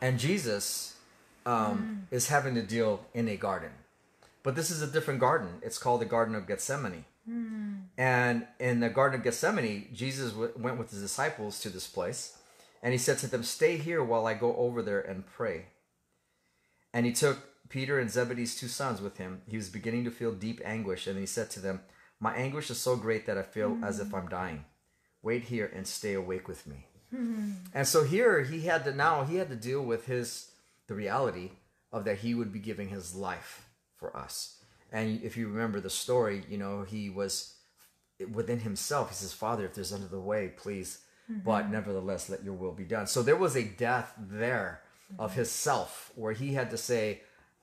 and 0.00 0.18
Jesus 0.18 0.94
um, 1.44 2.06
is 2.10 2.28
having 2.28 2.54
to 2.54 2.62
deal 2.62 3.04
in 3.12 3.28
a 3.28 3.36
garden. 3.36 3.70
But 4.42 4.54
this 4.54 4.70
is 4.70 4.80
a 4.80 4.86
different 4.86 5.20
garden. 5.20 5.48
It's 5.62 5.78
called 5.78 6.00
the 6.00 6.06
Garden 6.06 6.34
of 6.34 6.46
Gethsemane. 6.46 7.04
And 7.96 8.46
in 8.60 8.80
the 8.80 8.90
Garden 8.90 9.18
of 9.18 9.24
Gethsemane, 9.24 9.88
Jesus 9.92 10.32
w- 10.32 10.52
went 10.56 10.78
with 10.78 10.90
his 10.90 11.00
disciples 11.00 11.58
to 11.60 11.70
this 11.70 11.88
place, 11.88 12.36
and 12.82 12.92
he 12.92 12.98
said 12.98 13.18
to 13.18 13.26
them, 13.26 13.42
Stay 13.42 13.76
here 13.78 14.04
while 14.04 14.26
I 14.26 14.34
go 14.34 14.54
over 14.56 14.82
there 14.82 15.00
and 15.00 15.26
pray. 15.26 15.66
And 16.94 17.04
he 17.04 17.12
took 17.12 17.38
Peter 17.68 17.98
and 17.98 18.08
Zebedee's 18.08 18.54
two 18.54 18.68
sons 18.68 19.02
with 19.02 19.18
him. 19.18 19.42
He 19.48 19.56
was 19.56 19.68
beginning 19.68 20.04
to 20.04 20.12
feel 20.12 20.32
deep 20.32 20.60
anguish, 20.64 21.08
and 21.08 21.18
he 21.18 21.26
said 21.26 21.50
to 21.50 21.60
them, 21.60 21.80
My 22.20 22.34
anguish 22.34 22.70
is 22.70 22.78
so 22.78 22.94
great 22.94 23.26
that 23.26 23.36
I 23.36 23.42
feel 23.42 23.76
as 23.82 23.98
if 23.98 24.14
I'm 24.14 24.28
dying. 24.28 24.64
Wait 25.20 25.42
here 25.42 25.70
and 25.74 25.86
stay 25.86 26.14
awake 26.14 26.46
with 26.46 26.66
me. 26.68 26.86
Hmm. 27.10 27.50
And 27.74 27.88
so 27.88 28.04
here 28.04 28.42
he 28.42 28.62
had 28.62 28.84
to 28.84 28.94
now 28.94 29.24
he 29.24 29.36
had 29.36 29.48
to 29.48 29.56
deal 29.56 29.82
with 29.82 30.06
his 30.06 30.50
the 30.86 30.94
reality 30.94 31.50
of 31.90 32.04
that 32.04 32.18
he 32.18 32.34
would 32.34 32.52
be 32.52 32.58
giving 32.58 32.88
his 32.88 33.14
life 33.14 33.66
for 33.96 34.16
us. 34.16 34.58
And 34.92 35.22
if 35.22 35.36
you 35.36 35.48
remember 35.48 35.80
the 35.80 35.90
story, 35.90 36.44
you 36.48 36.58
know, 36.58 36.82
he 36.82 37.10
was 37.10 37.54
within 38.32 38.60
himself. 38.60 39.08
He 39.08 39.16
says, 39.16 39.32
Father, 39.32 39.64
if 39.64 39.74
there's 39.74 39.92
another 39.92 40.20
way, 40.20 40.52
please. 40.56 41.00
But 41.28 41.62
mm-hmm. 41.62 41.72
nevertheless, 41.72 42.28
let 42.28 42.44
your 42.44 42.54
will 42.54 42.72
be 42.72 42.84
done. 42.84 43.06
So 43.06 43.22
there 43.22 43.34
was 43.34 43.56
a 43.56 43.64
death 43.64 44.12
there 44.18 44.83
of 45.18 45.34
his 45.34 45.50
self 45.50 46.12
where 46.14 46.32
he 46.32 46.54
had 46.54 46.70
to 46.70 46.76
say, 46.76 47.22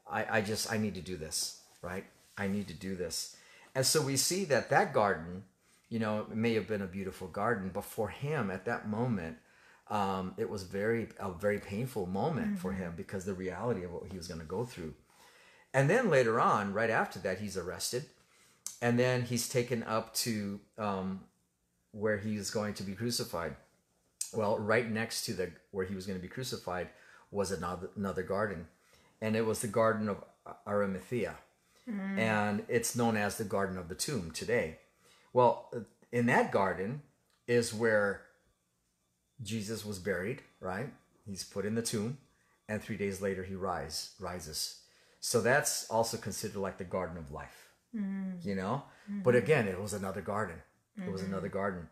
I, 0.10 0.38
I 0.38 0.42
just, 0.42 0.72
I 0.72 0.78
need 0.78 0.96
to 0.96 1.02
do 1.02 1.18
this, 1.18 1.62
right? 1.82 2.06
I 2.38 2.48
need 2.48 2.68
to 2.68 2.74
do 2.74 2.96
this. 2.96 3.36
And 3.76 3.86
so 3.86 4.02
we 4.02 4.18
see 4.18 4.46
that 4.46 4.70
that 4.70 4.94
garden, 4.94 5.44
you 5.90 6.00
know, 6.00 6.28
it 6.30 6.36
may 6.36 6.54
have 6.54 6.68
been 6.68 6.82
a 6.82 6.88
beautiful 6.88 7.28
garden, 7.28 7.72
but 7.74 7.86
for 7.86 8.10
him 8.10 8.52
at 8.52 8.66
that 8.66 8.88
moment, 8.88 9.38
um, 9.90 10.34
it 10.38 10.50
was 10.50 10.64
very, 10.64 11.10
a 11.20 11.32
very 11.32 11.60
painful 11.60 12.06
moment 12.06 12.60
for 12.60 12.72
him 12.72 12.94
because 12.96 13.26
the 13.26 13.34
reality 13.34 13.84
of 13.84 13.92
what 13.92 14.10
he 14.10 14.18
was 14.18 14.28
going 14.28 14.40
to 14.40 14.46
go 14.46 14.66
through. 14.66 14.94
And 15.74 15.90
then 15.90 16.10
later 16.10 16.40
on, 16.40 16.74
right 16.74 16.90
after 16.90 17.20
that, 17.20 17.40
he's 17.40 17.58
arrested, 17.58 18.06
and 18.82 18.98
then 18.98 19.22
he's 19.24 19.48
taken 19.48 19.84
up 19.84 20.14
to 20.16 20.60
um, 20.78 21.22
where 21.92 22.18
he's 22.18 22.50
going 22.50 22.74
to 22.76 22.84
be 22.84 22.94
crucified. 22.94 23.56
Well, 24.34 24.58
right 24.60 24.90
next 24.90 25.26
to 25.26 25.34
the 25.34 25.52
where 25.72 25.86
he 25.86 25.96
was 25.96 26.06
going 26.06 26.18
to 26.18 26.22
be 26.22 26.30
crucified 26.30 26.88
was 27.32 27.52
another 27.52 27.90
another 27.96 28.24
garden, 28.24 28.68
and 29.22 29.36
it 29.36 29.46
was 29.46 29.62
the 29.62 29.68
Garden 29.68 30.10
of 30.10 30.24
Arimathea, 30.68 31.36
hmm. 31.86 32.20
and 32.20 32.64
it's 32.68 32.96
known 32.96 33.18
as 33.18 33.38
the 33.38 33.44
Garden 33.44 33.78
of 33.78 33.90
the 33.90 33.96
Tomb 33.96 34.32
today. 34.32 34.78
Well, 35.34 35.72
in 36.12 36.26
that 36.28 36.52
garden 36.52 37.02
is 37.48 37.74
where 37.74 38.24
Jesus 39.42 39.86
was 39.86 40.00
buried. 40.00 40.42
Right, 40.60 40.92
he's 41.26 41.44
put 41.44 41.66
in 41.66 41.76
the 41.76 41.82
tomb, 41.82 42.18
and 42.68 42.82
three 42.82 42.98
days 42.98 43.22
later 43.22 43.44
he 43.44 43.56
rise 43.56 44.12
rises. 44.20 44.82
So 45.22 45.40
that's 45.40 45.88
also 45.90 46.18
considered 46.18 46.58
like 46.58 46.78
the 46.80 46.84
Garden 46.84 47.18
of 47.18 47.32
Life, 47.32 47.70
hmm. 47.96 48.32
you 48.44 48.56
know? 48.56 48.84
Hmm. 49.08 49.22
But 49.22 49.36
again, 49.36 49.68
it 49.68 49.80
was 49.80 49.94
another 49.94 50.22
garden. 50.22 50.58
It 50.98 51.12
was 51.12 51.22
another 51.22 51.48
garden. 51.48 51.88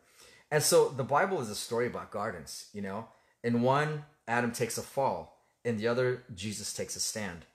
And 0.52 0.62
so 0.62 0.90
the 0.90 1.04
Bible 1.04 1.42
is 1.42 1.50
a 1.50 1.56
story 1.56 1.88
about 1.88 2.12
gardens, 2.12 2.70
you 2.74 2.82
know? 2.82 3.08
In 3.44 3.62
one, 3.62 4.04
Adam 4.30 4.52
takes 4.52 4.78
a 4.78 4.82
fall. 4.82 5.36
In 5.66 5.78
the 5.78 5.88
other, 5.88 6.24
Jesus 6.34 6.72
takes 6.72 6.96
a 6.96 7.00
stand. 7.00 7.46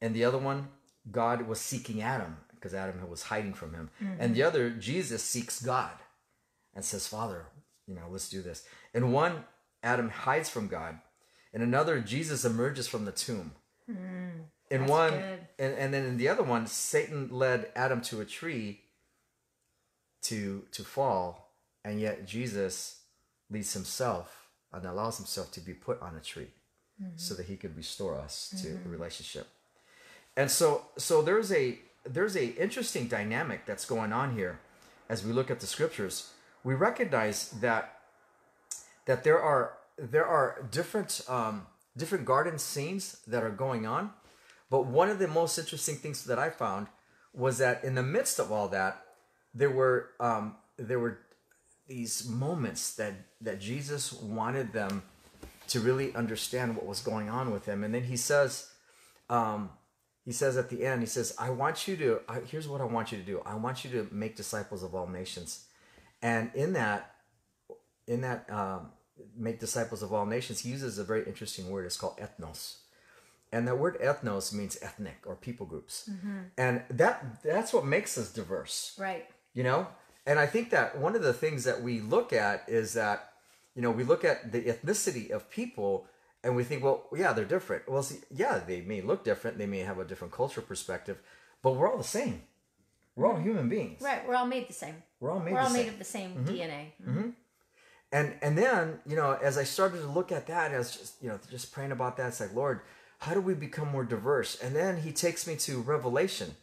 In 0.00 0.14
the 0.14 0.24
other 0.24 0.38
one, 0.38 0.68
God 1.10 1.46
was 1.46 1.60
seeking 1.60 2.02
Adam 2.02 2.38
because 2.54 2.74
Adam 2.74 3.08
was 3.08 3.24
hiding 3.24 3.54
from 3.54 3.74
him. 3.74 3.90
And 4.18 4.34
the 4.34 4.40
mm-hmm. 4.40 4.48
other, 4.48 4.70
Jesus 4.70 5.22
seeks 5.22 5.62
God 5.62 5.92
and 6.74 6.84
says, 6.84 7.06
Father, 7.06 7.46
you 7.86 7.94
know, 7.94 8.06
let's 8.10 8.28
do 8.28 8.40
this. 8.40 8.64
In 8.94 9.12
one, 9.12 9.44
Adam 9.82 10.08
hides 10.08 10.48
from 10.48 10.68
God. 10.68 10.98
In 11.52 11.60
another, 11.60 12.00
Jesus 12.00 12.44
emerges 12.44 12.88
from 12.88 13.04
the 13.04 13.12
tomb. 13.12 13.52
Mm-hmm. 13.90 14.42
in 14.70 14.86
one, 14.86 15.12
and, 15.58 15.74
and 15.74 15.92
then 15.92 16.06
in 16.06 16.16
the 16.16 16.28
other 16.28 16.44
one, 16.44 16.66
Satan 16.68 17.28
led 17.30 17.70
Adam 17.74 18.00
to 18.02 18.20
a 18.20 18.24
tree 18.24 18.80
to 20.22 20.62
to 20.70 20.84
fall, 20.84 21.52
and 21.84 22.00
yet 22.00 22.24
Jesus 22.24 23.00
leads 23.50 23.72
himself 23.72 24.41
and 24.72 24.84
allows 24.84 25.16
himself 25.18 25.50
to 25.52 25.60
be 25.60 25.74
put 25.74 26.00
on 26.00 26.16
a 26.16 26.20
tree 26.20 26.48
so 27.16 27.34
that 27.34 27.46
he 27.46 27.56
could 27.56 27.76
restore 27.76 28.16
us 28.16 28.54
to 28.62 28.78
a 28.84 28.88
relationship. 28.88 29.48
And 30.36 30.50
so 30.50 30.86
so 30.96 31.22
there's 31.22 31.52
a 31.52 31.78
there's 32.04 32.36
a 32.36 32.46
interesting 32.56 33.06
dynamic 33.08 33.66
that's 33.66 33.84
going 33.84 34.12
on 34.12 34.34
here 34.34 34.60
as 35.08 35.24
we 35.24 35.32
look 35.32 35.50
at 35.50 35.60
the 35.60 35.66
scriptures. 35.66 36.30
We 36.64 36.74
recognize 36.74 37.50
that 37.60 38.00
that 39.06 39.24
there 39.24 39.40
are 39.40 39.74
there 39.98 40.26
are 40.26 40.66
different 40.70 41.22
um, 41.28 41.66
different 41.96 42.24
garden 42.24 42.58
scenes 42.58 43.18
that 43.26 43.42
are 43.42 43.50
going 43.50 43.86
on, 43.86 44.10
but 44.70 44.86
one 44.86 45.10
of 45.10 45.18
the 45.18 45.28
most 45.28 45.58
interesting 45.58 45.96
things 45.96 46.24
that 46.24 46.38
I 46.38 46.50
found 46.50 46.86
was 47.34 47.58
that 47.58 47.84
in 47.84 47.94
the 47.94 48.02
midst 48.02 48.38
of 48.38 48.52
all 48.52 48.68
that, 48.68 49.04
there 49.54 49.70
were 49.70 50.10
um, 50.20 50.56
there 50.76 50.98
were 50.98 51.18
these 51.94 52.26
moments 52.26 52.94
that 53.00 53.14
that 53.46 53.60
Jesus 53.60 54.02
wanted 54.12 54.72
them 54.72 55.02
to 55.72 55.80
really 55.80 56.08
understand 56.22 56.74
what 56.76 56.86
was 56.86 57.00
going 57.00 57.28
on 57.28 57.46
with 57.54 57.64
him, 57.66 57.84
and 57.84 57.92
then 57.94 58.04
he 58.04 58.16
says, 58.16 58.50
um, 59.30 59.70
he 60.24 60.32
says 60.32 60.56
at 60.56 60.68
the 60.70 60.80
end, 60.90 60.98
he 61.00 61.06
says, 61.06 61.28
"I 61.38 61.50
want 61.50 61.76
you 61.86 61.94
to. 62.04 62.08
I, 62.28 62.36
here's 62.52 62.68
what 62.72 62.80
I 62.80 62.84
want 62.96 63.12
you 63.12 63.18
to 63.18 63.24
do. 63.32 63.36
I 63.44 63.54
want 63.66 63.84
you 63.84 63.90
to 63.96 64.00
make 64.22 64.34
disciples 64.36 64.82
of 64.82 64.94
all 64.94 65.06
nations." 65.20 65.50
And 66.22 66.50
in 66.54 66.72
that, 66.74 67.00
in 68.06 68.20
that, 68.26 68.48
um, 68.60 68.80
make 69.36 69.58
disciples 69.60 70.02
of 70.02 70.12
all 70.14 70.26
nations, 70.36 70.60
he 70.60 70.70
uses 70.70 70.98
a 70.98 71.04
very 71.04 71.24
interesting 71.26 71.64
word. 71.70 71.84
It's 71.86 71.96
called 72.02 72.16
ethnos, 72.18 72.76
and 73.52 73.66
that 73.68 73.76
word 73.78 74.00
ethnos 74.00 74.52
means 74.52 74.78
ethnic 74.88 75.18
or 75.26 75.34
people 75.36 75.66
groups, 75.66 76.08
and 76.56 76.82
that 76.90 77.42
that's 77.42 77.72
what 77.74 77.84
makes 77.84 78.16
us 78.16 78.28
diverse 78.32 78.76
Right. 78.98 79.26
you 79.58 79.64
know 79.68 79.80
and 80.26 80.38
i 80.38 80.46
think 80.46 80.70
that 80.70 80.98
one 80.98 81.14
of 81.14 81.22
the 81.22 81.32
things 81.32 81.64
that 81.64 81.82
we 81.82 82.00
look 82.00 82.32
at 82.32 82.64
is 82.68 82.94
that 82.94 83.32
you 83.74 83.82
know 83.82 83.90
we 83.90 84.04
look 84.04 84.24
at 84.24 84.52
the 84.52 84.62
ethnicity 84.62 85.30
of 85.30 85.50
people 85.50 86.06
and 86.44 86.56
we 86.56 86.64
think 86.64 86.82
well 86.82 87.06
yeah 87.16 87.32
they're 87.32 87.44
different. 87.44 87.88
Well 87.88 88.02
see, 88.02 88.18
yeah 88.30 88.58
they 88.58 88.80
may 88.80 89.00
look 89.00 89.24
different. 89.24 89.58
They 89.58 89.66
may 89.66 89.80
have 89.80 89.98
a 89.98 90.04
different 90.04 90.32
cultural 90.32 90.66
perspective 90.66 91.18
but 91.62 91.72
we're 91.72 91.88
all 91.88 91.98
the 91.98 92.04
same. 92.04 92.42
We're 93.14 93.26
all 93.26 93.38
human 93.38 93.68
beings. 93.68 94.00
Right. 94.02 94.26
We're 94.26 94.34
all 94.34 94.46
made 94.46 94.68
the 94.68 94.72
same. 94.72 94.96
we're 95.20 95.30
all 95.30 95.38
made 95.38 95.52
We're 95.52 95.58
the 95.58 95.64
all 95.64 95.70
same. 95.70 95.82
made 95.84 95.92
of 95.92 95.98
the 95.98 96.04
same 96.04 96.30
mm-hmm. 96.30 96.48
DNA. 96.48 96.82
Mm-hmm. 97.00 97.18
Mm-hmm. 97.18 97.28
and 98.12 98.34
and 98.42 98.58
then 98.58 99.00
you 99.06 99.16
know 99.16 99.38
as 99.42 99.56
i 99.56 99.64
started 99.64 100.00
to 100.00 100.08
look 100.08 100.32
at 100.32 100.46
that 100.48 100.72
as 100.72 100.96
just 100.96 101.22
you 101.22 101.28
know 101.28 101.38
just 101.50 101.72
praying 101.72 101.92
about 101.92 102.16
that 102.16 102.28
it's 102.28 102.40
like 102.40 102.54
lord 102.54 102.80
how 103.22 103.34
do 103.34 103.40
we 103.40 103.54
become 103.54 103.88
more 103.88 104.04
diverse? 104.04 104.60
And 104.60 104.74
then 104.74 105.02
he 105.02 105.12
takes 105.12 105.46
me 105.46 105.54
to 105.56 105.80
revelation. 105.80 106.56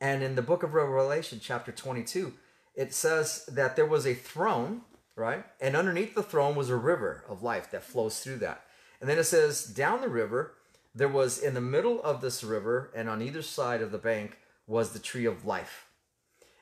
And 0.00 0.22
in 0.22 0.34
the 0.34 0.40
book 0.40 0.62
of 0.62 0.72
revelation 0.72 1.38
chapter 1.40 1.70
22 1.70 2.32
it 2.76 2.94
says 2.94 3.46
that 3.46 3.74
there 3.74 3.86
was 3.86 4.06
a 4.06 4.14
throne 4.14 4.82
right 5.16 5.44
and 5.60 5.76
underneath 5.76 6.14
the 6.14 6.22
throne 6.22 6.54
was 6.54 6.70
a 6.70 6.76
river 6.76 7.24
of 7.28 7.42
life 7.42 7.70
that 7.70 7.82
flows 7.82 8.20
through 8.20 8.36
that 8.36 8.64
and 9.00 9.10
then 9.10 9.18
it 9.18 9.24
says 9.24 9.64
down 9.64 10.00
the 10.00 10.08
river 10.08 10.54
there 10.94 11.08
was 11.08 11.38
in 11.38 11.54
the 11.54 11.60
middle 11.60 12.02
of 12.02 12.20
this 12.20 12.42
river 12.44 12.90
and 12.94 13.08
on 13.08 13.20
either 13.20 13.42
side 13.42 13.82
of 13.82 13.90
the 13.90 13.98
bank 13.98 14.38
was 14.66 14.90
the 14.90 14.98
tree 14.98 15.24
of 15.24 15.44
life 15.44 15.86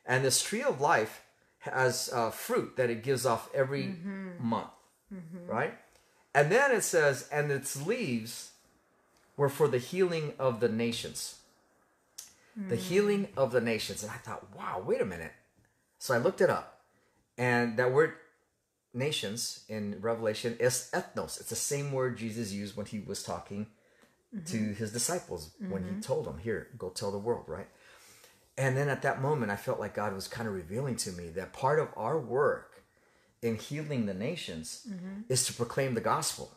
and 0.06 0.24
this 0.24 0.42
tree 0.42 0.62
of 0.62 0.80
life 0.80 1.22
has 1.72 2.10
uh, 2.12 2.30
fruit 2.30 2.76
that 2.76 2.90
it 2.90 3.02
gives 3.02 3.24
off 3.24 3.48
every 3.54 3.84
mm-hmm. 3.84 4.30
month, 4.38 4.68
mm-hmm. 5.12 5.50
right? 5.50 5.74
And 6.34 6.52
then 6.52 6.72
it 6.72 6.82
says, 6.82 7.28
and 7.32 7.50
its 7.50 7.86
leaves 7.86 8.52
were 9.36 9.48
for 9.48 9.68
the 9.68 9.78
healing 9.78 10.34
of 10.38 10.60
the 10.60 10.68
nations. 10.68 11.38
The 12.56 12.76
mm. 12.76 12.80
healing 12.80 13.28
of 13.36 13.50
the 13.50 13.60
nations. 13.60 14.02
And 14.02 14.12
I 14.12 14.16
thought, 14.16 14.46
wow, 14.56 14.82
wait 14.84 15.00
a 15.00 15.04
minute. 15.04 15.32
So 16.04 16.12
I 16.12 16.18
looked 16.18 16.42
it 16.42 16.50
up. 16.50 16.82
And 17.38 17.78
that 17.78 17.90
word 17.90 18.12
nations 18.92 19.64
in 19.70 19.96
Revelation 20.02 20.54
is 20.60 20.90
ethnos. 20.92 21.40
It's 21.40 21.48
the 21.48 21.56
same 21.56 21.92
word 21.92 22.18
Jesus 22.18 22.52
used 22.52 22.76
when 22.76 22.84
he 22.84 23.00
was 23.00 23.22
talking 23.22 23.68
to 24.44 24.56
mm-hmm. 24.58 24.74
his 24.74 24.92
disciples, 24.92 25.52
when 25.58 25.82
he 25.82 25.88
mm-hmm. 25.88 26.00
told 26.00 26.26
them, 26.26 26.36
here, 26.36 26.68
go 26.76 26.90
tell 26.90 27.10
the 27.10 27.16
world, 27.16 27.44
right? 27.46 27.68
And 28.58 28.76
then 28.76 28.90
at 28.90 29.00
that 29.00 29.22
moment, 29.22 29.50
I 29.50 29.56
felt 29.56 29.80
like 29.80 29.94
God 29.94 30.14
was 30.14 30.28
kind 30.28 30.46
of 30.46 30.54
revealing 30.54 30.96
to 30.96 31.10
me 31.10 31.30
that 31.30 31.54
part 31.54 31.78
of 31.78 31.88
our 31.96 32.20
work 32.20 32.82
in 33.40 33.56
healing 33.56 34.04
the 34.04 34.12
nations 34.12 34.86
mm-hmm. 34.86 35.22
is 35.30 35.46
to 35.46 35.54
proclaim 35.54 35.94
the 35.94 36.02
gospel 36.02 36.52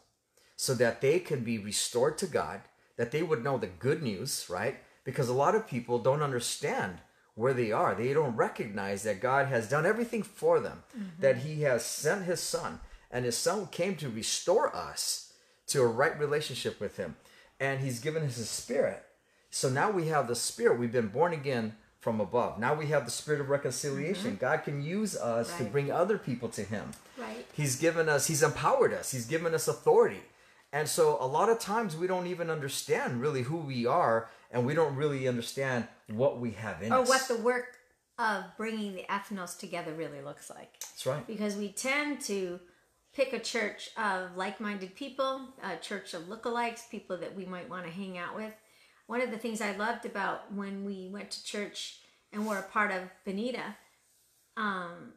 so 0.58 0.74
that 0.74 1.00
they 1.00 1.20
can 1.20 1.46
be 1.46 1.58
restored 1.58 2.18
to 2.18 2.28
God, 2.28 2.64
that 2.98 3.12
they 3.12 3.24
would 3.24 3.46
know 3.46 3.58
the 3.58 3.68
good 3.68 4.04
news, 4.04 4.46
right? 4.50 4.80
Because 5.06 5.30
a 5.30 5.34
lot 5.34 5.56
of 5.56 5.70
people 5.70 6.00
don't 6.00 6.22
understand 6.22 6.98
where 7.38 7.54
they 7.54 7.72
are. 7.72 7.96
They 7.96 8.14
don't 8.14 8.36
recognize 8.36 9.04
that 9.04 9.22
God 9.22 9.48
has 9.48 9.70
done 9.70 9.86
everything 9.86 10.24
for 10.24 10.60
them, 10.60 10.84
mm-hmm. 10.90 11.22
that 11.22 11.38
He 11.38 11.62
has 11.62 11.86
sent 11.86 12.26
His 12.26 12.42
Son, 12.42 12.80
and 13.12 13.24
His 13.24 13.38
Son 13.38 13.68
came 13.68 13.96
to 13.98 14.10
restore 14.10 14.76
us 14.76 15.32
to 15.68 15.82
a 15.82 15.88
right 15.88 16.18
relationship 16.20 16.80
with 16.82 16.98
Him. 16.98 17.16
And 17.60 17.80
He's 17.80 18.00
given 18.00 18.24
us 18.24 18.38
His 18.38 18.50
Spirit. 18.50 19.04
So 19.52 19.70
now 19.70 19.92
we 19.92 20.08
have 20.08 20.28
the 20.28 20.36
Spirit. 20.36 20.80
We've 20.80 20.92
been 20.92 21.08
born 21.08 21.32
again 21.32 21.76
from 22.00 22.20
above. 22.20 22.60
Now 22.60 22.74
we 22.74 22.88
have 22.88 23.06
the 23.06 23.12
Spirit 23.12 23.40
of 23.40 23.50
reconciliation. 23.50 24.32
Mm-hmm. 24.32 24.42
God 24.42 24.64
can 24.64 24.84
use 24.84 25.16
us 25.16 25.56
to 25.58 25.64
bring 25.64 25.92
other 25.92 26.18
people 26.18 26.50
to 26.50 26.64
Him. 26.64 26.92
Right. 27.18 27.46
He's 27.54 27.76
given 27.76 28.10
us, 28.10 28.28
he's 28.28 28.44
empowered 28.44 28.94
us, 28.94 29.12
he's 29.12 29.26
given 29.26 29.54
us 29.54 29.68
authority. 29.68 30.22
And 30.74 30.88
so 30.88 31.18
a 31.22 31.26
lot 31.28 31.50
of 31.50 31.60
times 31.60 31.96
we 31.96 32.08
don't 32.08 32.28
even 32.28 32.50
understand 32.50 33.22
really 33.22 33.44
who 33.44 33.58
we 33.58 33.86
are 33.86 34.30
and 34.52 34.66
we 34.66 34.74
don't 34.74 34.96
really 34.96 35.28
understand 35.28 35.88
what 36.08 36.40
we 36.40 36.52
have 36.52 36.82
in 36.82 36.92
Or 36.92 37.00
us. 37.00 37.10
what 37.10 37.28
the 37.28 37.38
work 37.38 37.78
of 38.20 38.44
bringing 38.58 38.94
the 38.96 39.04
ethnos 39.10 39.58
together 39.58 39.94
really 39.94 40.22
looks 40.22 40.50
like. 40.50 40.80
That's 40.82 41.06
right. 41.06 41.26
because 41.28 41.56
we 41.56 41.70
tend 41.70 42.20
to 42.22 42.60
pick 43.14 43.34
a 43.34 43.40
church 43.40 43.90
of 43.98 44.36
like-minded 44.36 44.96
people, 44.96 45.48
a 45.64 45.78
church 45.78 46.14
of 46.14 46.24
lookalikes, 46.24 46.90
people 46.90 47.18
that 47.18 47.36
we 47.36 47.46
might 47.46 47.70
want 47.70 47.86
to 47.86 47.92
hang 47.92 48.18
out 48.18 48.36
with. 48.36 48.54
One 49.08 49.22
of 49.22 49.32
the 49.32 49.38
things 49.38 49.62
I 49.62 49.76
loved 49.76 50.06
about 50.06 50.54
when 50.54 50.84
we 50.84 51.10
went 51.12 51.32
to 51.32 51.44
church 51.44 52.00
and 52.34 52.46
were 52.46 52.58
a 52.58 52.64
part 52.64 52.92
of 52.92 53.04
Benita, 53.24 53.76
um, 54.58 55.14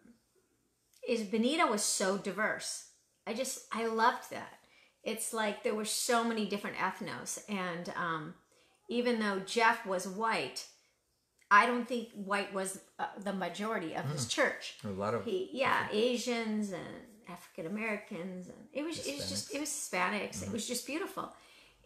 is 1.09 1.23
Benita 1.25 1.67
was 1.67 1.83
so 1.83 2.17
diverse. 2.19 2.87
I 3.27 3.35
just 3.35 3.61
I 3.73 3.87
loved 3.87 4.31
that. 4.31 4.59
It's 5.05 5.33
like 5.33 5.65
there 5.65 5.75
were 5.75 5.85
so 5.85 6.23
many 6.25 6.47
different 6.47 6.77
ethnos, 6.77 7.43
and 7.49 7.93
um, 7.97 8.35
even 8.89 9.19
though 9.19 9.41
Jeff 9.41 9.87
was 9.87 10.07
white, 10.07 10.67
I 11.51 11.67
don't 11.67 11.89
think 11.89 12.11
white 12.15 12.53
was 12.53 12.81
uh, 12.99 13.07
the 13.19 13.33
majority 13.33 13.95
of 13.95 14.05
his 14.11 14.27
church. 14.27 14.77
A 14.85 14.89
lot 14.89 15.15
of 15.15 15.25
he 15.25 15.51
yeah 15.53 15.89
asians 15.91 16.71
and 16.71 17.07
african 17.29 17.67
americans 17.67 18.49
and 18.49 18.57
it 18.73 18.83
was 18.83 19.07
it 19.07 19.17
was 19.17 19.29
just 19.29 19.55
it 19.55 19.61
was 19.61 19.69
hispanics. 19.69 20.43
It 20.43 20.53
was 20.53 20.67
just 20.67 20.87
beautiful. 20.87 21.33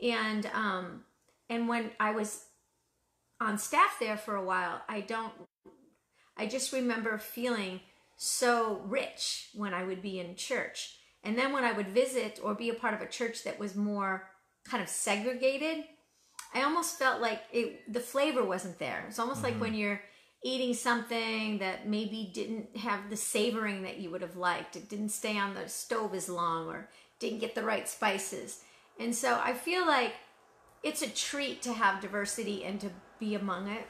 And 0.02 0.46
um 0.54 1.04
and 1.48 1.68
when 1.68 1.90
i 2.00 2.10
was 2.10 2.44
on 3.40 3.58
staff 3.58 3.96
there 4.00 4.16
for 4.16 4.36
a 4.36 4.44
while 4.44 4.80
i 4.88 5.00
don't 5.00 5.32
i 6.36 6.46
just 6.46 6.72
remember 6.72 7.18
feeling 7.18 7.80
so 8.16 8.80
rich 8.86 9.50
when 9.54 9.74
i 9.74 9.84
would 9.84 10.00
be 10.02 10.18
in 10.20 10.36
church 10.36 10.96
and 11.24 11.36
then 11.38 11.52
when 11.52 11.64
i 11.64 11.72
would 11.72 11.88
visit 11.88 12.38
or 12.42 12.54
be 12.54 12.68
a 12.68 12.74
part 12.74 12.94
of 12.94 13.00
a 13.00 13.08
church 13.08 13.44
that 13.44 13.58
was 13.58 13.74
more 13.74 14.28
kind 14.64 14.82
of 14.82 14.88
segregated 14.88 15.84
I 16.54 16.62
almost 16.62 16.98
felt 16.98 17.20
like 17.20 17.42
it 17.52 17.92
the 17.92 18.00
flavor 18.00 18.44
wasn't 18.44 18.78
there. 18.78 19.04
It's 19.08 19.18
almost 19.18 19.42
like 19.42 19.54
when 19.54 19.74
you're 19.74 20.00
eating 20.44 20.72
something 20.72 21.58
that 21.58 21.88
maybe 21.88 22.30
didn't 22.32 22.76
have 22.76 23.10
the 23.10 23.16
savoring 23.16 23.82
that 23.82 23.98
you 23.98 24.10
would 24.10 24.22
have 24.22 24.36
liked. 24.36 24.76
It 24.76 24.88
didn't 24.88 25.08
stay 25.08 25.36
on 25.36 25.54
the 25.54 25.68
stove 25.68 26.14
as 26.14 26.28
long 26.28 26.68
or 26.68 26.88
didn't 27.18 27.40
get 27.40 27.54
the 27.54 27.64
right 27.64 27.88
spices. 27.88 28.60
And 29.00 29.14
so 29.14 29.40
I 29.42 29.52
feel 29.54 29.84
like 29.84 30.12
it's 30.82 31.02
a 31.02 31.08
treat 31.08 31.62
to 31.62 31.72
have 31.72 32.00
diversity 32.00 32.62
and 32.62 32.80
to 32.82 32.90
be 33.18 33.34
among 33.34 33.68
it. 33.68 33.86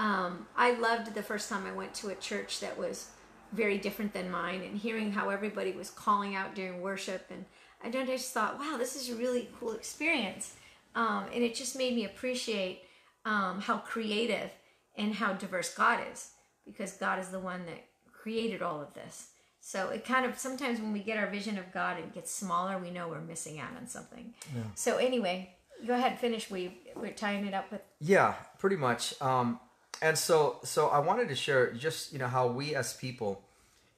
Um, 0.00 0.46
I 0.56 0.72
loved 0.72 1.14
the 1.14 1.22
first 1.22 1.48
time 1.48 1.66
I 1.66 1.72
went 1.72 1.94
to 1.94 2.08
a 2.08 2.14
church 2.14 2.60
that 2.60 2.78
was 2.78 3.10
very 3.52 3.78
different 3.78 4.12
than 4.12 4.30
mine 4.30 4.62
and 4.62 4.76
hearing 4.78 5.12
how 5.12 5.30
everybody 5.30 5.72
was 5.72 5.90
calling 5.90 6.34
out 6.34 6.54
during 6.54 6.80
worship. 6.80 7.30
And 7.30 7.44
I 7.82 8.04
just 8.04 8.32
thought, 8.32 8.58
wow, 8.58 8.76
this 8.78 8.96
is 8.96 9.10
a 9.10 9.16
really 9.16 9.48
cool 9.58 9.72
experience. 9.72 10.54
Um, 10.94 11.26
and 11.34 11.42
it 11.42 11.54
just 11.54 11.76
made 11.76 11.94
me 11.94 12.04
appreciate 12.04 12.82
um, 13.24 13.60
how 13.60 13.78
creative 13.78 14.50
and 14.96 15.14
how 15.14 15.32
diverse 15.32 15.74
God 15.74 16.00
is, 16.12 16.30
because 16.66 16.92
God 16.92 17.20
is 17.20 17.28
the 17.28 17.38
one 17.38 17.66
that 17.66 17.84
created 18.12 18.62
all 18.62 18.80
of 18.80 18.94
this. 18.94 19.28
So 19.60 19.90
it 19.90 20.04
kind 20.04 20.24
of 20.24 20.38
sometimes 20.38 20.80
when 20.80 20.92
we 20.92 21.00
get 21.00 21.18
our 21.18 21.28
vision 21.28 21.58
of 21.58 21.72
God 21.72 21.96
and 21.96 22.06
it 22.06 22.14
gets 22.14 22.32
smaller, 22.32 22.78
we 22.78 22.90
know 22.90 23.08
we're 23.08 23.20
missing 23.20 23.60
out 23.60 23.76
on 23.76 23.86
something. 23.86 24.32
So 24.74 24.96
anyway, 24.96 25.54
go 25.86 25.94
ahead, 25.94 26.18
finish. 26.18 26.50
We 26.50 26.78
we're 26.96 27.12
tying 27.12 27.46
it 27.46 27.54
up 27.54 27.70
with 27.70 27.82
Yeah, 28.00 28.34
pretty 28.58 28.76
much. 28.76 29.20
Um, 29.20 29.60
and 30.02 30.16
so, 30.16 30.58
so 30.64 30.88
I 30.88 30.98
wanted 30.98 31.28
to 31.28 31.34
share 31.34 31.72
just 31.72 32.12
you 32.12 32.18
know 32.18 32.28
how 32.28 32.48
we 32.48 32.74
as 32.74 32.94
people 32.94 33.42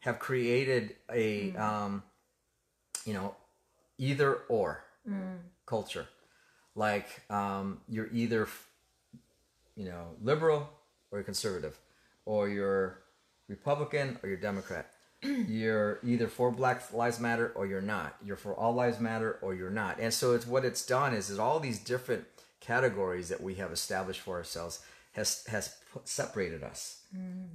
have 0.01 0.19
created 0.19 0.97
a 1.13 1.55
um, 1.57 2.03
you 3.05 3.15
know 3.15 3.35
either 3.99 4.35
or 4.49 4.85
culture. 5.67 6.07
Like 6.75 7.09
um, 7.31 7.81
you're 7.89 8.09
either 8.13 8.49
you 9.77 9.87
know 9.87 10.09
liberal 10.23 10.69
or 11.11 11.19
you're 11.19 11.25
conservative, 11.25 11.79
or 12.25 12.49
you're 12.49 12.99
Republican 13.49 14.19
or 14.23 14.29
you're 14.29 14.39
Democrat. 14.39 14.91
you're 15.23 15.99
either 16.03 16.29
for 16.29 16.51
Black 16.51 16.93
Lives 16.95 17.21
Matter 17.21 17.53
or 17.55 17.67
you're 17.67 17.83
not. 17.83 18.17
You're 18.25 18.37
for 18.37 18.55
All 18.55 18.73
Lives 18.73 18.99
Matter 19.01 19.39
or 19.43 19.55
you're 19.55 19.69
not. 19.69 19.99
And 20.01 20.15
so 20.15 20.33
it's 20.33 20.47
what 20.47 20.65
it's 20.65 20.87
done 20.87 21.13
is 21.13 21.29
is 21.29 21.39
all 21.39 21.61
these 21.61 21.79
different 21.79 22.25
categories 22.61 23.29
that 23.29 23.43
we 23.43 23.57
have 23.57 23.71
established 23.71 24.21
for 24.21 24.37
ourselves 24.37 24.81
has 25.13 25.45
has 25.49 25.75
separated 26.05 26.63
us 26.63 27.03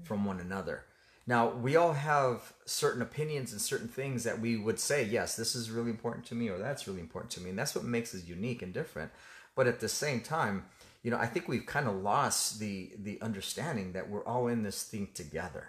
from 0.03 0.25
one 0.25 0.39
another. 0.39 0.85
Now 1.27 1.49
we 1.49 1.75
all 1.75 1.93
have 1.93 2.53
certain 2.65 3.01
opinions 3.01 3.51
and 3.51 3.61
certain 3.61 3.87
things 3.87 4.23
that 4.23 4.39
we 4.39 4.57
would 4.57 4.79
say, 4.79 5.03
yes, 5.03 5.35
this 5.35 5.55
is 5.55 5.71
really 5.71 5.89
important 5.89 6.25
to 6.27 6.35
me, 6.35 6.49
or 6.49 6.57
that's 6.57 6.87
really 6.87 6.99
important 6.99 7.31
to 7.31 7.41
me, 7.41 7.49
and 7.49 7.57
that's 7.57 7.75
what 7.75 7.83
makes 7.83 8.13
us 8.13 8.25
unique 8.25 8.61
and 8.61 8.73
different. 8.73 9.11
But 9.55 9.67
at 9.67 9.79
the 9.79 9.89
same 9.89 10.19
time, 10.21 10.65
you 11.01 11.11
know, 11.11 11.17
I 11.17 11.27
think 11.27 11.47
we've 11.47 11.65
kind 11.65 11.87
of 11.87 11.95
lost 11.95 12.59
the 12.59 12.91
the 12.97 13.21
understanding 13.21 13.93
that 13.93 14.09
we're 14.09 14.25
all 14.25 14.47
in 14.47 14.63
this 14.63 14.83
thing 14.83 15.09
together. 15.13 15.67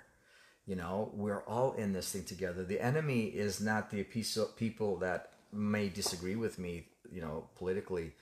You 0.66 0.74
know, 0.74 1.12
we're 1.14 1.44
all 1.44 1.74
in 1.74 1.92
this 1.92 2.10
thing 2.10 2.24
together. 2.24 2.64
The 2.64 2.80
enemy 2.80 3.26
is 3.26 3.60
not 3.60 3.90
the 3.90 4.02
people 4.02 4.96
that 4.98 5.30
may 5.52 5.88
disagree 5.88 6.34
with 6.34 6.58
me, 6.58 6.88
you 7.12 7.20
know, 7.20 7.48
politically 7.56 8.12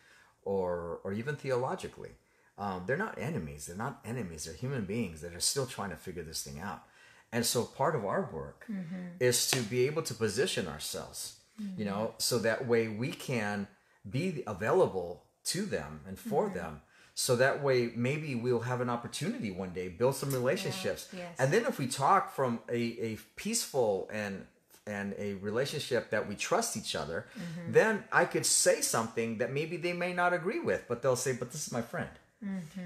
or 0.45 1.01
or 1.05 1.13
even 1.13 1.37
theologically. 1.37 2.11
Um, 2.57 2.85
they're 2.87 2.97
not 2.97 3.19
enemies. 3.19 3.67
They're 3.67 3.77
not 3.77 4.01
enemies. 4.05 4.45
They're 4.45 4.55
human 4.55 4.85
beings 4.85 5.21
that 5.23 5.35
are 5.35 5.41
still 5.41 5.67
trying 5.67 5.91
to 5.91 5.97
figure 5.97 6.23
this 6.23 6.43
thing 6.43 6.61
out. 6.61 6.85
And 7.33 7.45
so 7.45 7.65
part 7.65 7.97
of 7.97 8.05
our 8.05 8.31
work 8.33 8.65
mm-hmm. 8.71 9.17
is 9.19 9.51
to 9.51 9.61
be 9.61 9.87
able 9.87 10.03
to 10.03 10.15
position 10.15 10.69
ourselves, 10.69 11.41
you 11.59 11.67
mm-hmm. 11.67 11.85
know, 11.85 12.15
so 12.19 12.39
that 12.39 12.69
way 12.69 12.87
we 12.87 13.11
can 13.11 13.67
be 14.09 14.45
available 14.47 15.25
to 15.47 15.67
them 15.67 16.03
and 16.07 16.17
for 16.17 16.45
mm-hmm. 16.45 16.55
them. 16.55 16.83
So 17.15 17.35
that 17.37 17.61
way 17.61 17.91
maybe 17.95 18.37
we'll 18.37 18.61
have 18.61 18.81
an 18.81 18.89
opportunity 18.89 19.51
one 19.51 19.71
day, 19.71 19.89
build 19.89 20.15
some 20.15 20.31
relationships. 20.31 21.09
yes. 21.13 21.35
And 21.39 21.53
then 21.53 21.65
if 21.67 21.79
we 21.79 21.89
talk 21.89 22.33
from 22.33 22.61
a, 22.69 22.77
a 22.77 23.19
peaceful 23.37 24.09
and 24.13 24.47
and 24.87 25.15
a 25.19 25.33
relationship 25.35 26.11
that 26.11 26.29
we 26.29 26.35
trust 26.35 26.77
each 26.77 26.95
other, 26.95 27.27
then 27.71 28.05
I 28.13 28.27
could 28.27 28.45
say 28.45 28.83
something 28.83 29.39
that 29.39 29.51
maybe 29.51 29.79
they 29.79 29.95
may 29.95 30.13
not 30.13 30.35
agree 30.35 30.61
with, 30.61 30.85
but 30.89 31.01
they'll 31.01 31.17
say, 31.17 31.33
"But 31.33 31.53
this 31.53 31.67
is 31.67 31.73
my 31.73 31.81
friend." 31.81 32.11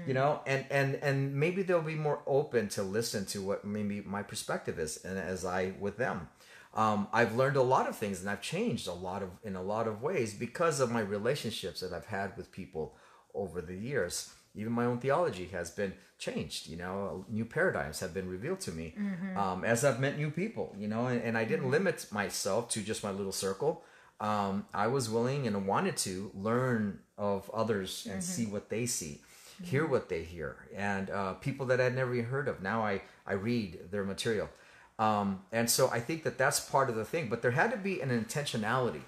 You 0.07 0.13
know, 0.13 0.41
and 0.45 0.65
and 0.69 0.95
and 0.95 1.35
maybe 1.35 1.61
they'll 1.63 1.81
be 1.81 1.95
more 1.95 2.21
open 2.25 2.69
to 2.69 2.83
listen 2.83 3.25
to 3.27 3.41
what 3.41 3.65
maybe 3.65 4.01
my 4.01 4.23
perspective 4.23 4.79
is, 4.79 4.97
and 5.03 5.17
as 5.17 5.45
I 5.45 5.73
with 5.79 5.97
them. 5.97 6.29
Um, 6.75 7.07
I've 7.11 7.35
learned 7.35 7.57
a 7.57 7.63
lot 7.63 7.89
of 7.89 7.95
things, 7.95 8.21
and 8.21 8.29
I've 8.29 8.41
changed 8.41 8.87
a 8.87 8.93
lot 8.93 9.23
of 9.23 9.29
in 9.43 9.55
a 9.55 9.61
lot 9.61 9.87
of 9.87 10.01
ways 10.03 10.33
because 10.33 10.79
of 10.79 10.91
my 10.91 11.01
relationships 11.01 11.79
that 11.81 11.93
I've 11.93 12.05
had 12.05 12.37
with 12.37 12.51
people 12.51 12.95
over 13.33 13.61
the 13.61 13.75
years. 13.75 14.31
Even 14.55 14.73
my 14.73 14.85
own 14.85 14.99
theology 14.99 15.45
has 15.47 15.71
been 15.71 15.93
changed. 16.17 16.67
You 16.67 16.77
know, 16.77 17.25
new 17.29 17.45
paradigms 17.45 17.99
have 18.01 18.13
been 18.13 18.27
revealed 18.29 18.59
to 18.61 18.71
me 18.71 18.93
um, 19.37 19.63
as 19.63 19.83
I've 19.83 19.99
met 19.99 20.17
new 20.17 20.31
people. 20.31 20.75
You 20.77 20.87
know, 20.87 21.07
and, 21.07 21.21
and 21.23 21.37
I 21.37 21.43
didn't 21.45 21.69
limit 21.71 22.05
myself 22.11 22.69
to 22.69 22.81
just 22.81 23.03
my 23.03 23.11
little 23.11 23.31
circle. 23.31 23.83
Um, 24.19 24.65
I 24.73 24.87
was 24.87 25.09
willing 25.09 25.47
and 25.47 25.65
wanted 25.65 25.95
to 25.97 26.29
learn 26.35 26.99
of 27.17 27.49
others 27.51 28.05
and 28.11 28.21
see 28.23 28.45
what 28.45 28.69
they 28.69 28.85
see, 28.85 29.21
hear 29.63 29.85
what 29.85 30.09
they 30.09 30.23
hear, 30.23 30.67
and 30.75 31.09
uh, 31.09 31.33
people 31.33 31.65
that 31.67 31.81
I'd 31.81 31.95
never 31.95 32.13
even 32.13 32.29
heard 32.29 32.47
of. 32.47 32.61
Now 32.61 32.83
I 32.83 33.01
I 33.25 33.33
read 33.33 33.91
their 33.91 34.03
material. 34.03 34.49
Um, 34.97 35.43
and 35.53 35.69
so 35.69 35.89
I 35.89 36.01
think 36.01 36.23
that 36.23 36.37
that's 36.37 36.59
part 36.59 36.89
of 36.89 36.95
the 36.95 37.05
thing. 37.05 37.29
But 37.29 37.41
there 37.41 37.51
had 37.51 37.71
to 37.71 37.77
be 37.77 38.01
an 38.01 38.09
intentionality. 38.09 39.01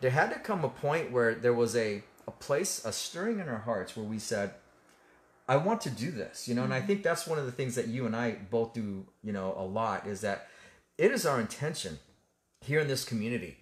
There 0.00 0.12
had 0.12 0.32
to 0.32 0.38
come 0.38 0.64
a 0.64 0.68
point 0.68 1.10
where 1.10 1.34
there 1.34 1.52
was 1.52 1.74
a, 1.74 2.04
a 2.28 2.30
place, 2.30 2.84
a 2.84 2.92
stirring 2.92 3.40
in 3.40 3.48
our 3.48 3.58
hearts 3.58 3.96
where 3.96 4.06
we 4.06 4.20
said, 4.20 4.54
I 5.48 5.56
want 5.56 5.80
to 5.82 5.90
do 5.90 6.10
this, 6.10 6.48
you 6.48 6.54
know, 6.54 6.64
and 6.64 6.74
I 6.74 6.80
think 6.80 7.02
that's 7.02 7.26
one 7.26 7.38
of 7.38 7.46
the 7.46 7.52
things 7.52 7.76
that 7.76 7.88
you 7.88 8.04
and 8.06 8.16
I 8.16 8.32
both 8.50 8.74
do, 8.74 9.06
you 9.22 9.32
know, 9.32 9.54
a 9.56 9.64
lot 9.64 10.06
is 10.06 10.20
that 10.22 10.48
it 10.98 11.12
is 11.12 11.24
our 11.24 11.40
intention 11.40 11.98
here 12.60 12.80
in 12.80 12.88
this 12.88 13.04
community 13.04 13.58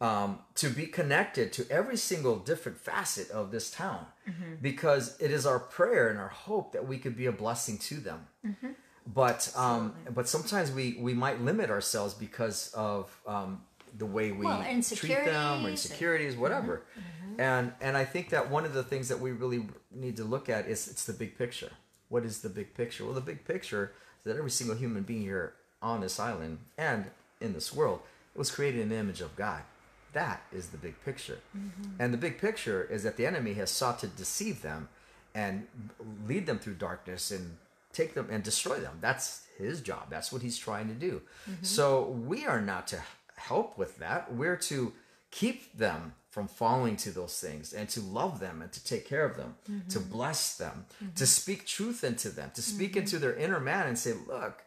um, 0.00 0.38
to 0.56 0.68
be 0.68 0.86
connected 0.86 1.52
to 1.54 1.66
every 1.70 1.96
single 1.96 2.36
different 2.36 2.78
facet 2.78 3.30
of 3.30 3.50
this 3.50 3.70
town 3.70 4.06
because 4.60 5.16
it 5.20 5.30
is 5.30 5.46
our 5.46 5.58
prayer 5.58 6.08
and 6.10 6.18
our 6.18 6.28
hope 6.28 6.72
that 6.72 6.86
we 6.86 6.98
could 6.98 7.16
be 7.16 7.26
a 7.26 7.32
blessing 7.32 7.78
to 7.78 7.96
them 7.96 8.26
but 9.06 9.52
um, 9.56 9.94
but 10.14 10.28
sometimes 10.28 10.70
we 10.72 10.96
we 11.00 11.14
might 11.14 11.40
limit 11.40 11.70
ourselves 11.70 12.12
because 12.14 12.72
of 12.74 13.08
um, 13.26 13.62
the 13.96 14.04
way 14.06 14.32
we 14.32 14.44
Well, 14.44 14.58
treat 14.58 14.64
them 14.64 15.64
or 15.64 15.68
insecurities. 15.70 15.70
insecurities, 15.70 16.36
whatever. 16.36 16.82
And 17.38 17.72
and 17.80 17.96
I 17.96 18.04
think 18.04 18.30
that 18.30 18.50
one 18.50 18.64
of 18.64 18.72
the 18.74 18.82
things 18.82 19.08
that 19.08 19.20
we 19.20 19.30
really 19.32 19.68
need 19.94 20.16
to 20.16 20.24
look 20.24 20.48
at 20.48 20.66
is 20.66 20.88
it's 20.88 21.04
the 21.04 21.12
big 21.12 21.38
picture. 21.38 21.70
What 22.08 22.24
is 22.24 22.40
the 22.40 22.48
big 22.48 22.74
picture? 22.74 23.04
Well, 23.04 23.14
the 23.14 23.20
big 23.20 23.44
picture 23.44 23.92
is 24.18 24.24
that 24.24 24.36
every 24.38 24.50
single 24.50 24.76
human 24.76 25.02
being 25.04 25.22
here 25.22 25.54
on 25.80 26.00
this 26.00 26.18
island 26.18 26.58
and 26.76 27.04
in 27.40 27.52
this 27.52 27.72
world 27.72 28.00
was 28.34 28.50
created 28.50 28.80
in 28.80 28.88
the 28.88 28.96
image 28.96 29.20
of 29.20 29.36
God. 29.36 29.62
That 30.16 30.44
is 30.50 30.68
the 30.68 30.78
big 30.78 30.94
picture. 31.04 31.40
Mm-hmm. 31.54 32.00
And 32.00 32.14
the 32.14 32.16
big 32.16 32.40
picture 32.40 32.88
is 32.90 33.02
that 33.02 33.18
the 33.18 33.26
enemy 33.26 33.52
has 33.52 33.70
sought 33.70 33.98
to 33.98 34.06
deceive 34.06 34.62
them 34.62 34.88
and 35.34 35.66
lead 36.26 36.46
them 36.46 36.58
through 36.58 36.76
darkness 36.76 37.30
and 37.30 37.58
take 37.92 38.14
them 38.14 38.28
and 38.30 38.42
destroy 38.42 38.80
them. 38.80 38.96
That's 39.02 39.42
his 39.58 39.82
job. 39.82 40.04
That's 40.08 40.32
what 40.32 40.40
he's 40.40 40.56
trying 40.56 40.88
to 40.88 40.94
do. 40.94 41.20
Mm-hmm. 41.20 41.62
So 41.62 42.04
we 42.04 42.46
are 42.46 42.62
not 42.62 42.86
to 42.88 43.02
help 43.36 43.76
with 43.76 43.98
that. 43.98 44.32
We're 44.32 44.56
to 44.72 44.94
keep 45.30 45.76
them 45.76 46.14
from 46.30 46.48
falling 46.48 46.96
to 46.96 47.10
those 47.10 47.38
things 47.38 47.74
and 47.74 47.86
to 47.90 48.00
love 48.00 48.40
them 48.40 48.62
and 48.62 48.72
to 48.72 48.82
take 48.82 49.06
care 49.06 49.26
of 49.26 49.36
them, 49.36 49.56
mm-hmm. 49.70 49.86
to 49.90 50.00
bless 50.00 50.56
them, 50.56 50.86
to 51.14 51.26
speak 51.26 51.66
truth 51.66 52.02
into 52.04 52.30
them, 52.30 52.52
to 52.54 52.62
speak 52.62 52.96
into 52.96 53.18
their 53.18 53.34
inner 53.34 53.60
man 53.60 53.86
and 53.86 53.98
say, 53.98 54.14
look, 54.26 54.62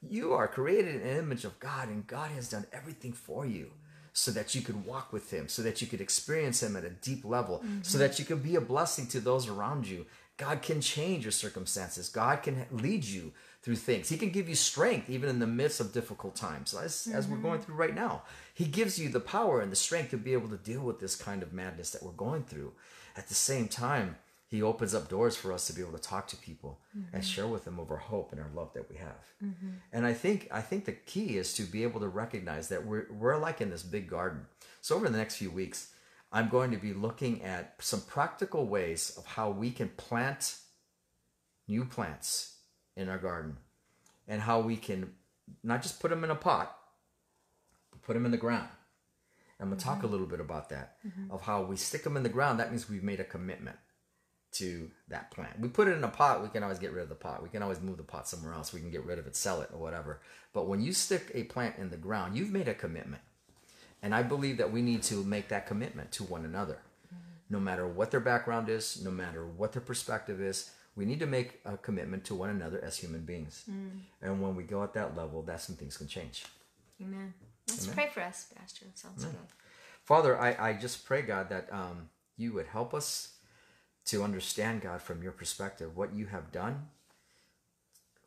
you 0.00 0.32
are 0.32 0.48
created 0.48 0.94
in 0.94 1.02
the 1.02 1.18
image 1.18 1.44
of 1.44 1.60
God 1.60 1.88
and 1.88 2.06
God 2.06 2.30
has 2.30 2.48
done 2.48 2.64
everything 2.72 3.12
for 3.12 3.44
you 3.44 3.70
so 4.16 4.30
that 4.30 4.54
you 4.54 4.62
could 4.62 4.86
walk 4.86 5.12
with 5.12 5.32
him, 5.32 5.48
so 5.48 5.60
that 5.60 5.82
you 5.82 5.88
could 5.88 6.00
experience 6.00 6.62
him 6.62 6.76
at 6.76 6.84
a 6.84 6.90
deep 6.90 7.24
level, 7.24 7.58
so 7.60 7.66
mm-hmm. 7.66 7.98
that 7.98 8.18
you 8.18 8.24
could 8.24 8.42
be 8.42 8.54
a 8.54 8.60
blessing 8.60 9.08
to 9.08 9.20
those 9.20 9.48
around 9.48 9.86
you. 9.88 10.06
God 10.36 10.62
can 10.62 10.80
change 10.80 11.24
your 11.24 11.32
circumstances. 11.32 12.08
God 12.08 12.42
can 12.42 12.66
lead 12.70 13.04
you 13.04 13.32
through 13.62 13.76
things. 13.76 14.08
He 14.08 14.16
can 14.16 14.30
give 14.30 14.48
you 14.48 14.54
strength 14.54 15.10
even 15.10 15.28
in 15.28 15.40
the 15.40 15.48
midst 15.48 15.80
of 15.80 15.92
difficult 15.92 16.36
times, 16.36 16.74
as, 16.74 17.08
as 17.12 17.26
we're 17.26 17.38
going 17.38 17.58
mm-hmm. 17.58 17.66
through 17.66 17.74
right 17.74 17.94
now. 17.94 18.22
He 18.54 18.66
gives 18.66 19.00
you 19.00 19.08
the 19.08 19.20
power 19.20 19.60
and 19.60 19.72
the 19.72 19.76
strength 19.76 20.10
to 20.10 20.16
be 20.16 20.32
able 20.32 20.48
to 20.48 20.56
deal 20.56 20.82
with 20.82 21.00
this 21.00 21.16
kind 21.16 21.42
of 21.42 21.52
madness 21.52 21.90
that 21.90 22.02
we're 22.02 22.12
going 22.12 22.44
through. 22.44 22.72
At 23.16 23.28
the 23.28 23.34
same 23.34 23.66
time, 23.68 24.16
he 24.54 24.62
opens 24.62 24.94
up 24.94 25.08
doors 25.08 25.34
for 25.34 25.52
us 25.52 25.66
to 25.66 25.72
be 25.72 25.82
able 25.82 25.98
to 25.98 25.98
talk 25.98 26.28
to 26.28 26.36
people 26.36 26.78
and 26.92 27.06
mm-hmm. 27.06 27.20
share 27.20 27.48
with 27.48 27.64
them 27.64 27.80
of 27.80 27.90
our 27.90 27.96
hope 27.96 28.30
and 28.30 28.40
our 28.40 28.50
love 28.54 28.72
that 28.74 28.88
we 28.88 28.94
have. 28.96 29.34
Mm-hmm. 29.42 29.70
And 29.92 30.06
I 30.06 30.12
think 30.12 30.46
I 30.52 30.60
think 30.60 30.84
the 30.84 30.92
key 30.92 31.36
is 31.38 31.54
to 31.54 31.64
be 31.64 31.82
able 31.82 31.98
to 32.00 32.06
recognize 32.06 32.68
that 32.68 32.86
we're 32.86 33.06
we're 33.10 33.36
like 33.36 33.60
in 33.60 33.70
this 33.70 33.82
big 33.82 34.08
garden. 34.08 34.46
So 34.80 34.94
over 34.94 35.08
the 35.08 35.18
next 35.18 35.36
few 35.36 35.50
weeks, 35.50 35.92
I'm 36.30 36.48
going 36.48 36.70
to 36.70 36.76
be 36.76 36.92
looking 36.92 37.42
at 37.42 37.74
some 37.80 38.00
practical 38.02 38.66
ways 38.68 39.12
of 39.18 39.26
how 39.26 39.50
we 39.50 39.72
can 39.72 39.88
plant 39.88 40.56
new 41.66 41.84
plants 41.84 42.54
in 42.96 43.08
our 43.08 43.18
garden 43.18 43.56
and 44.28 44.40
how 44.40 44.60
we 44.60 44.76
can 44.76 45.14
not 45.64 45.82
just 45.82 45.98
put 45.98 46.10
them 46.10 46.22
in 46.22 46.30
a 46.30 46.36
pot, 46.36 46.76
but 47.90 48.02
put 48.02 48.14
them 48.14 48.24
in 48.24 48.30
the 48.30 48.36
ground. 48.36 48.68
I'm 49.58 49.68
going 49.68 49.78
to 49.78 49.84
talk 49.84 49.98
a 49.98 50.02
mm-hmm. 50.02 50.12
little 50.12 50.26
bit 50.26 50.40
about 50.40 50.68
that 50.68 50.98
of 51.30 51.42
how 51.42 51.62
we 51.62 51.76
stick 51.76 52.04
them 52.04 52.16
in 52.16 52.22
the 52.22 52.28
ground. 52.28 52.60
That 52.60 52.70
means 52.70 52.88
we've 52.88 53.02
made 53.02 53.18
a 53.18 53.24
commitment 53.24 53.78
to 54.54 54.90
that 55.08 55.30
plant. 55.30 55.60
We 55.60 55.68
put 55.68 55.88
it 55.88 55.96
in 55.96 56.04
a 56.04 56.08
pot, 56.08 56.42
we 56.42 56.48
can 56.48 56.62
always 56.62 56.78
get 56.78 56.92
rid 56.92 57.02
of 57.02 57.08
the 57.08 57.14
pot. 57.14 57.42
We 57.42 57.48
can 57.48 57.62
always 57.62 57.80
move 57.80 57.96
the 57.96 58.02
pot 58.02 58.28
somewhere 58.28 58.54
else. 58.54 58.72
We 58.72 58.80
can 58.80 58.90
get 58.90 59.04
rid 59.04 59.18
of 59.18 59.26
it, 59.26 59.36
sell 59.36 59.60
it, 59.60 59.70
or 59.72 59.78
whatever. 59.78 60.20
But 60.52 60.66
when 60.66 60.80
you 60.80 60.92
stick 60.92 61.30
a 61.34 61.44
plant 61.44 61.76
in 61.78 61.90
the 61.90 61.96
ground, 61.96 62.36
you've 62.36 62.52
made 62.52 62.68
a 62.68 62.74
commitment. 62.74 63.22
And 64.02 64.14
I 64.14 64.22
believe 64.22 64.58
that 64.58 64.72
we 64.72 64.82
need 64.82 65.02
to 65.04 65.24
make 65.24 65.48
that 65.48 65.66
commitment 65.66 66.12
to 66.12 66.24
one 66.24 66.44
another. 66.44 66.78
No 67.50 67.60
matter 67.60 67.86
what 67.86 68.10
their 68.10 68.20
background 68.20 68.68
is, 68.68 69.02
no 69.04 69.10
matter 69.10 69.46
what 69.46 69.72
their 69.72 69.82
perspective 69.82 70.40
is, 70.40 70.70
we 70.96 71.04
need 71.04 71.20
to 71.20 71.26
make 71.26 71.60
a 71.64 71.76
commitment 71.76 72.24
to 72.24 72.34
one 72.34 72.50
another 72.50 72.80
as 72.82 72.96
human 72.96 73.22
beings. 73.22 73.64
And 74.22 74.42
when 74.42 74.54
we 74.54 74.62
go 74.62 74.82
at 74.82 74.94
that 74.94 75.16
level, 75.16 75.42
that's 75.42 75.68
when 75.68 75.76
things 75.76 75.96
can 75.96 76.06
change. 76.06 76.44
Amen. 77.02 77.34
Let's 77.68 77.86
pray 77.86 78.08
for 78.12 78.20
us, 78.20 78.46
Pastor. 78.56 78.86
Sounds 78.94 79.24
good. 79.24 79.34
Father, 80.04 80.38
I, 80.38 80.70
I 80.70 80.72
just 80.74 81.06
pray, 81.06 81.22
God, 81.22 81.48
that 81.48 81.68
um, 81.72 82.10
you 82.36 82.52
would 82.52 82.66
help 82.66 82.92
us 82.94 83.33
to 84.06 84.22
understand, 84.22 84.82
God, 84.82 85.00
from 85.00 85.22
your 85.22 85.32
perspective, 85.32 85.96
what 85.96 86.14
you 86.14 86.26
have 86.26 86.52
done 86.52 86.88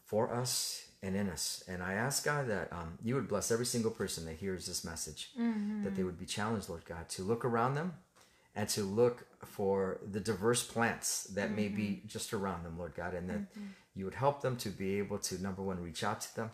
for 0.05 0.33
us 0.33 0.87
and 1.03 1.15
in 1.15 1.29
us. 1.29 1.63
And 1.67 1.83
I 1.83 1.93
ask, 1.93 2.23
God, 2.25 2.47
that 2.49 2.71
um, 2.71 2.97
you 3.03 3.15
would 3.15 3.27
bless 3.27 3.51
every 3.51 3.65
single 3.65 3.91
person 3.91 4.25
that 4.25 4.37
hears 4.37 4.65
this 4.65 4.83
message, 4.83 5.29
that 5.83 5.95
they 5.95 6.03
would 6.03 6.17
be 6.19 6.25
challenged, 6.25 6.69
Lord 6.69 6.85
God, 6.85 7.07
to 7.09 7.23
look 7.23 7.45
around 7.45 7.75
them 7.75 7.93
and 8.55 8.67
to 8.69 8.81
look 8.83 9.27
for 9.45 9.99
the 10.11 10.19
diverse 10.19 10.63
plants 10.63 11.25
that 11.35 11.51
may 11.51 11.67
be 11.67 12.01
just 12.07 12.33
around 12.33 12.63
them, 12.63 12.77
Lord 12.79 12.95
God, 12.95 13.13
and 13.13 13.29
that 13.29 13.41
you 13.95 14.05
would 14.05 14.15
help 14.15 14.41
them 14.41 14.57
to 14.57 14.69
be 14.69 14.97
able 14.97 15.19
to, 15.19 15.39
number 15.41 15.61
one, 15.61 15.79
reach 15.83 16.03
out 16.03 16.21
to 16.21 16.35
them. 16.35 16.51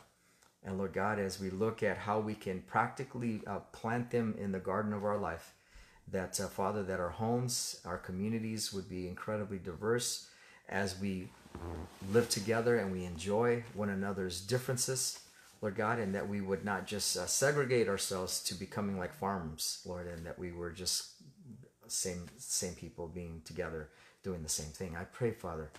And 0.65 0.77
Lord 0.77 0.93
God, 0.93 1.19
as 1.19 1.39
we 1.39 1.49
look 1.49 1.81
at 1.83 1.97
how 1.97 2.19
we 2.19 2.35
can 2.35 2.61
practically 2.61 3.41
uh, 3.47 3.59
plant 3.71 4.11
them 4.11 4.35
in 4.37 4.51
the 4.51 4.59
garden 4.59 4.93
of 4.93 5.03
our 5.05 5.17
life, 5.17 5.53
that 6.11 6.39
uh, 6.39 6.47
Father, 6.47 6.83
that 6.83 6.99
our 6.99 7.09
homes, 7.09 7.79
our 7.85 7.97
communities 7.97 8.73
would 8.73 8.89
be 8.89 9.07
incredibly 9.07 9.57
diverse 9.57 10.27
as 10.69 10.99
we 10.99 11.29
live 12.11 12.29
together 12.29 12.77
and 12.77 12.91
we 12.91 13.05
enjoy 13.05 13.63
one 13.73 13.89
another's 13.89 14.41
differences, 14.41 15.19
Lord 15.61 15.75
God, 15.75 15.99
and 15.99 16.13
that 16.15 16.27
we 16.27 16.41
would 16.41 16.65
not 16.65 16.85
just 16.85 17.15
uh, 17.17 17.25
segregate 17.25 17.87
ourselves 17.87 18.41
to 18.43 18.55
becoming 18.55 18.97
like 18.97 19.13
farms, 19.13 19.81
Lord, 19.85 20.07
and 20.07 20.25
that 20.25 20.37
we 20.37 20.51
were 20.51 20.71
just 20.71 21.11
same 21.87 22.27
same 22.37 22.73
people 22.73 23.07
being 23.07 23.41
together 23.45 23.89
doing 24.23 24.41
the 24.41 24.49
same 24.49 24.71
thing. 24.71 24.95
I 24.95 25.03
pray, 25.03 25.31
Father, 25.31 25.69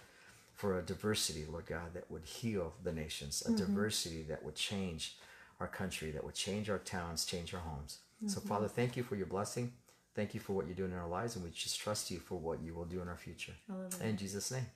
for 0.54 0.78
a 0.78 0.82
diversity, 0.82 1.44
Lord 1.50 1.66
God, 1.66 1.94
that 1.94 2.10
would 2.10 2.24
heal 2.24 2.74
the 2.82 2.92
nations, 2.92 3.42
a 3.46 3.50
diversity 3.56 4.22
that 4.28 4.44
would 4.44 4.54
change 4.54 5.16
our 5.60 5.66
country, 5.66 6.10
that 6.12 6.24
would 6.24 6.34
change 6.34 6.68
our 6.70 6.78
towns, 6.78 7.24
change 7.24 7.54
our 7.54 7.60
homes. 7.60 7.98
So, 8.26 8.40
Father, 8.40 8.68
thank 8.68 8.96
you 8.96 9.02
for 9.02 9.16
your 9.16 9.26
blessing. 9.26 9.72
Thank 10.14 10.32
you 10.34 10.40
for 10.40 10.52
what 10.52 10.66
you're 10.66 10.76
doing 10.76 10.92
in 10.92 10.98
our 10.98 11.08
lives, 11.08 11.34
and 11.34 11.44
we 11.44 11.50
just 11.50 11.80
trust 11.80 12.10
you 12.10 12.18
for 12.18 12.38
what 12.38 12.62
you 12.62 12.74
will 12.74 12.84
do 12.84 13.00
in 13.02 13.08
our 13.08 13.16
future. 13.16 13.52
Hallelujah. 13.68 14.04
In 14.04 14.16
Jesus' 14.16 14.50
name. 14.50 14.66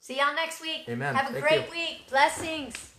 See 0.00 0.18
y'all 0.18 0.34
next 0.34 0.60
week. 0.60 0.82
Amen. 0.88 1.14
Have 1.14 1.30
a 1.30 1.32
Thank 1.32 1.44
great 1.44 1.64
you. 1.66 1.70
week. 1.70 2.08
Blessings. 2.10 2.92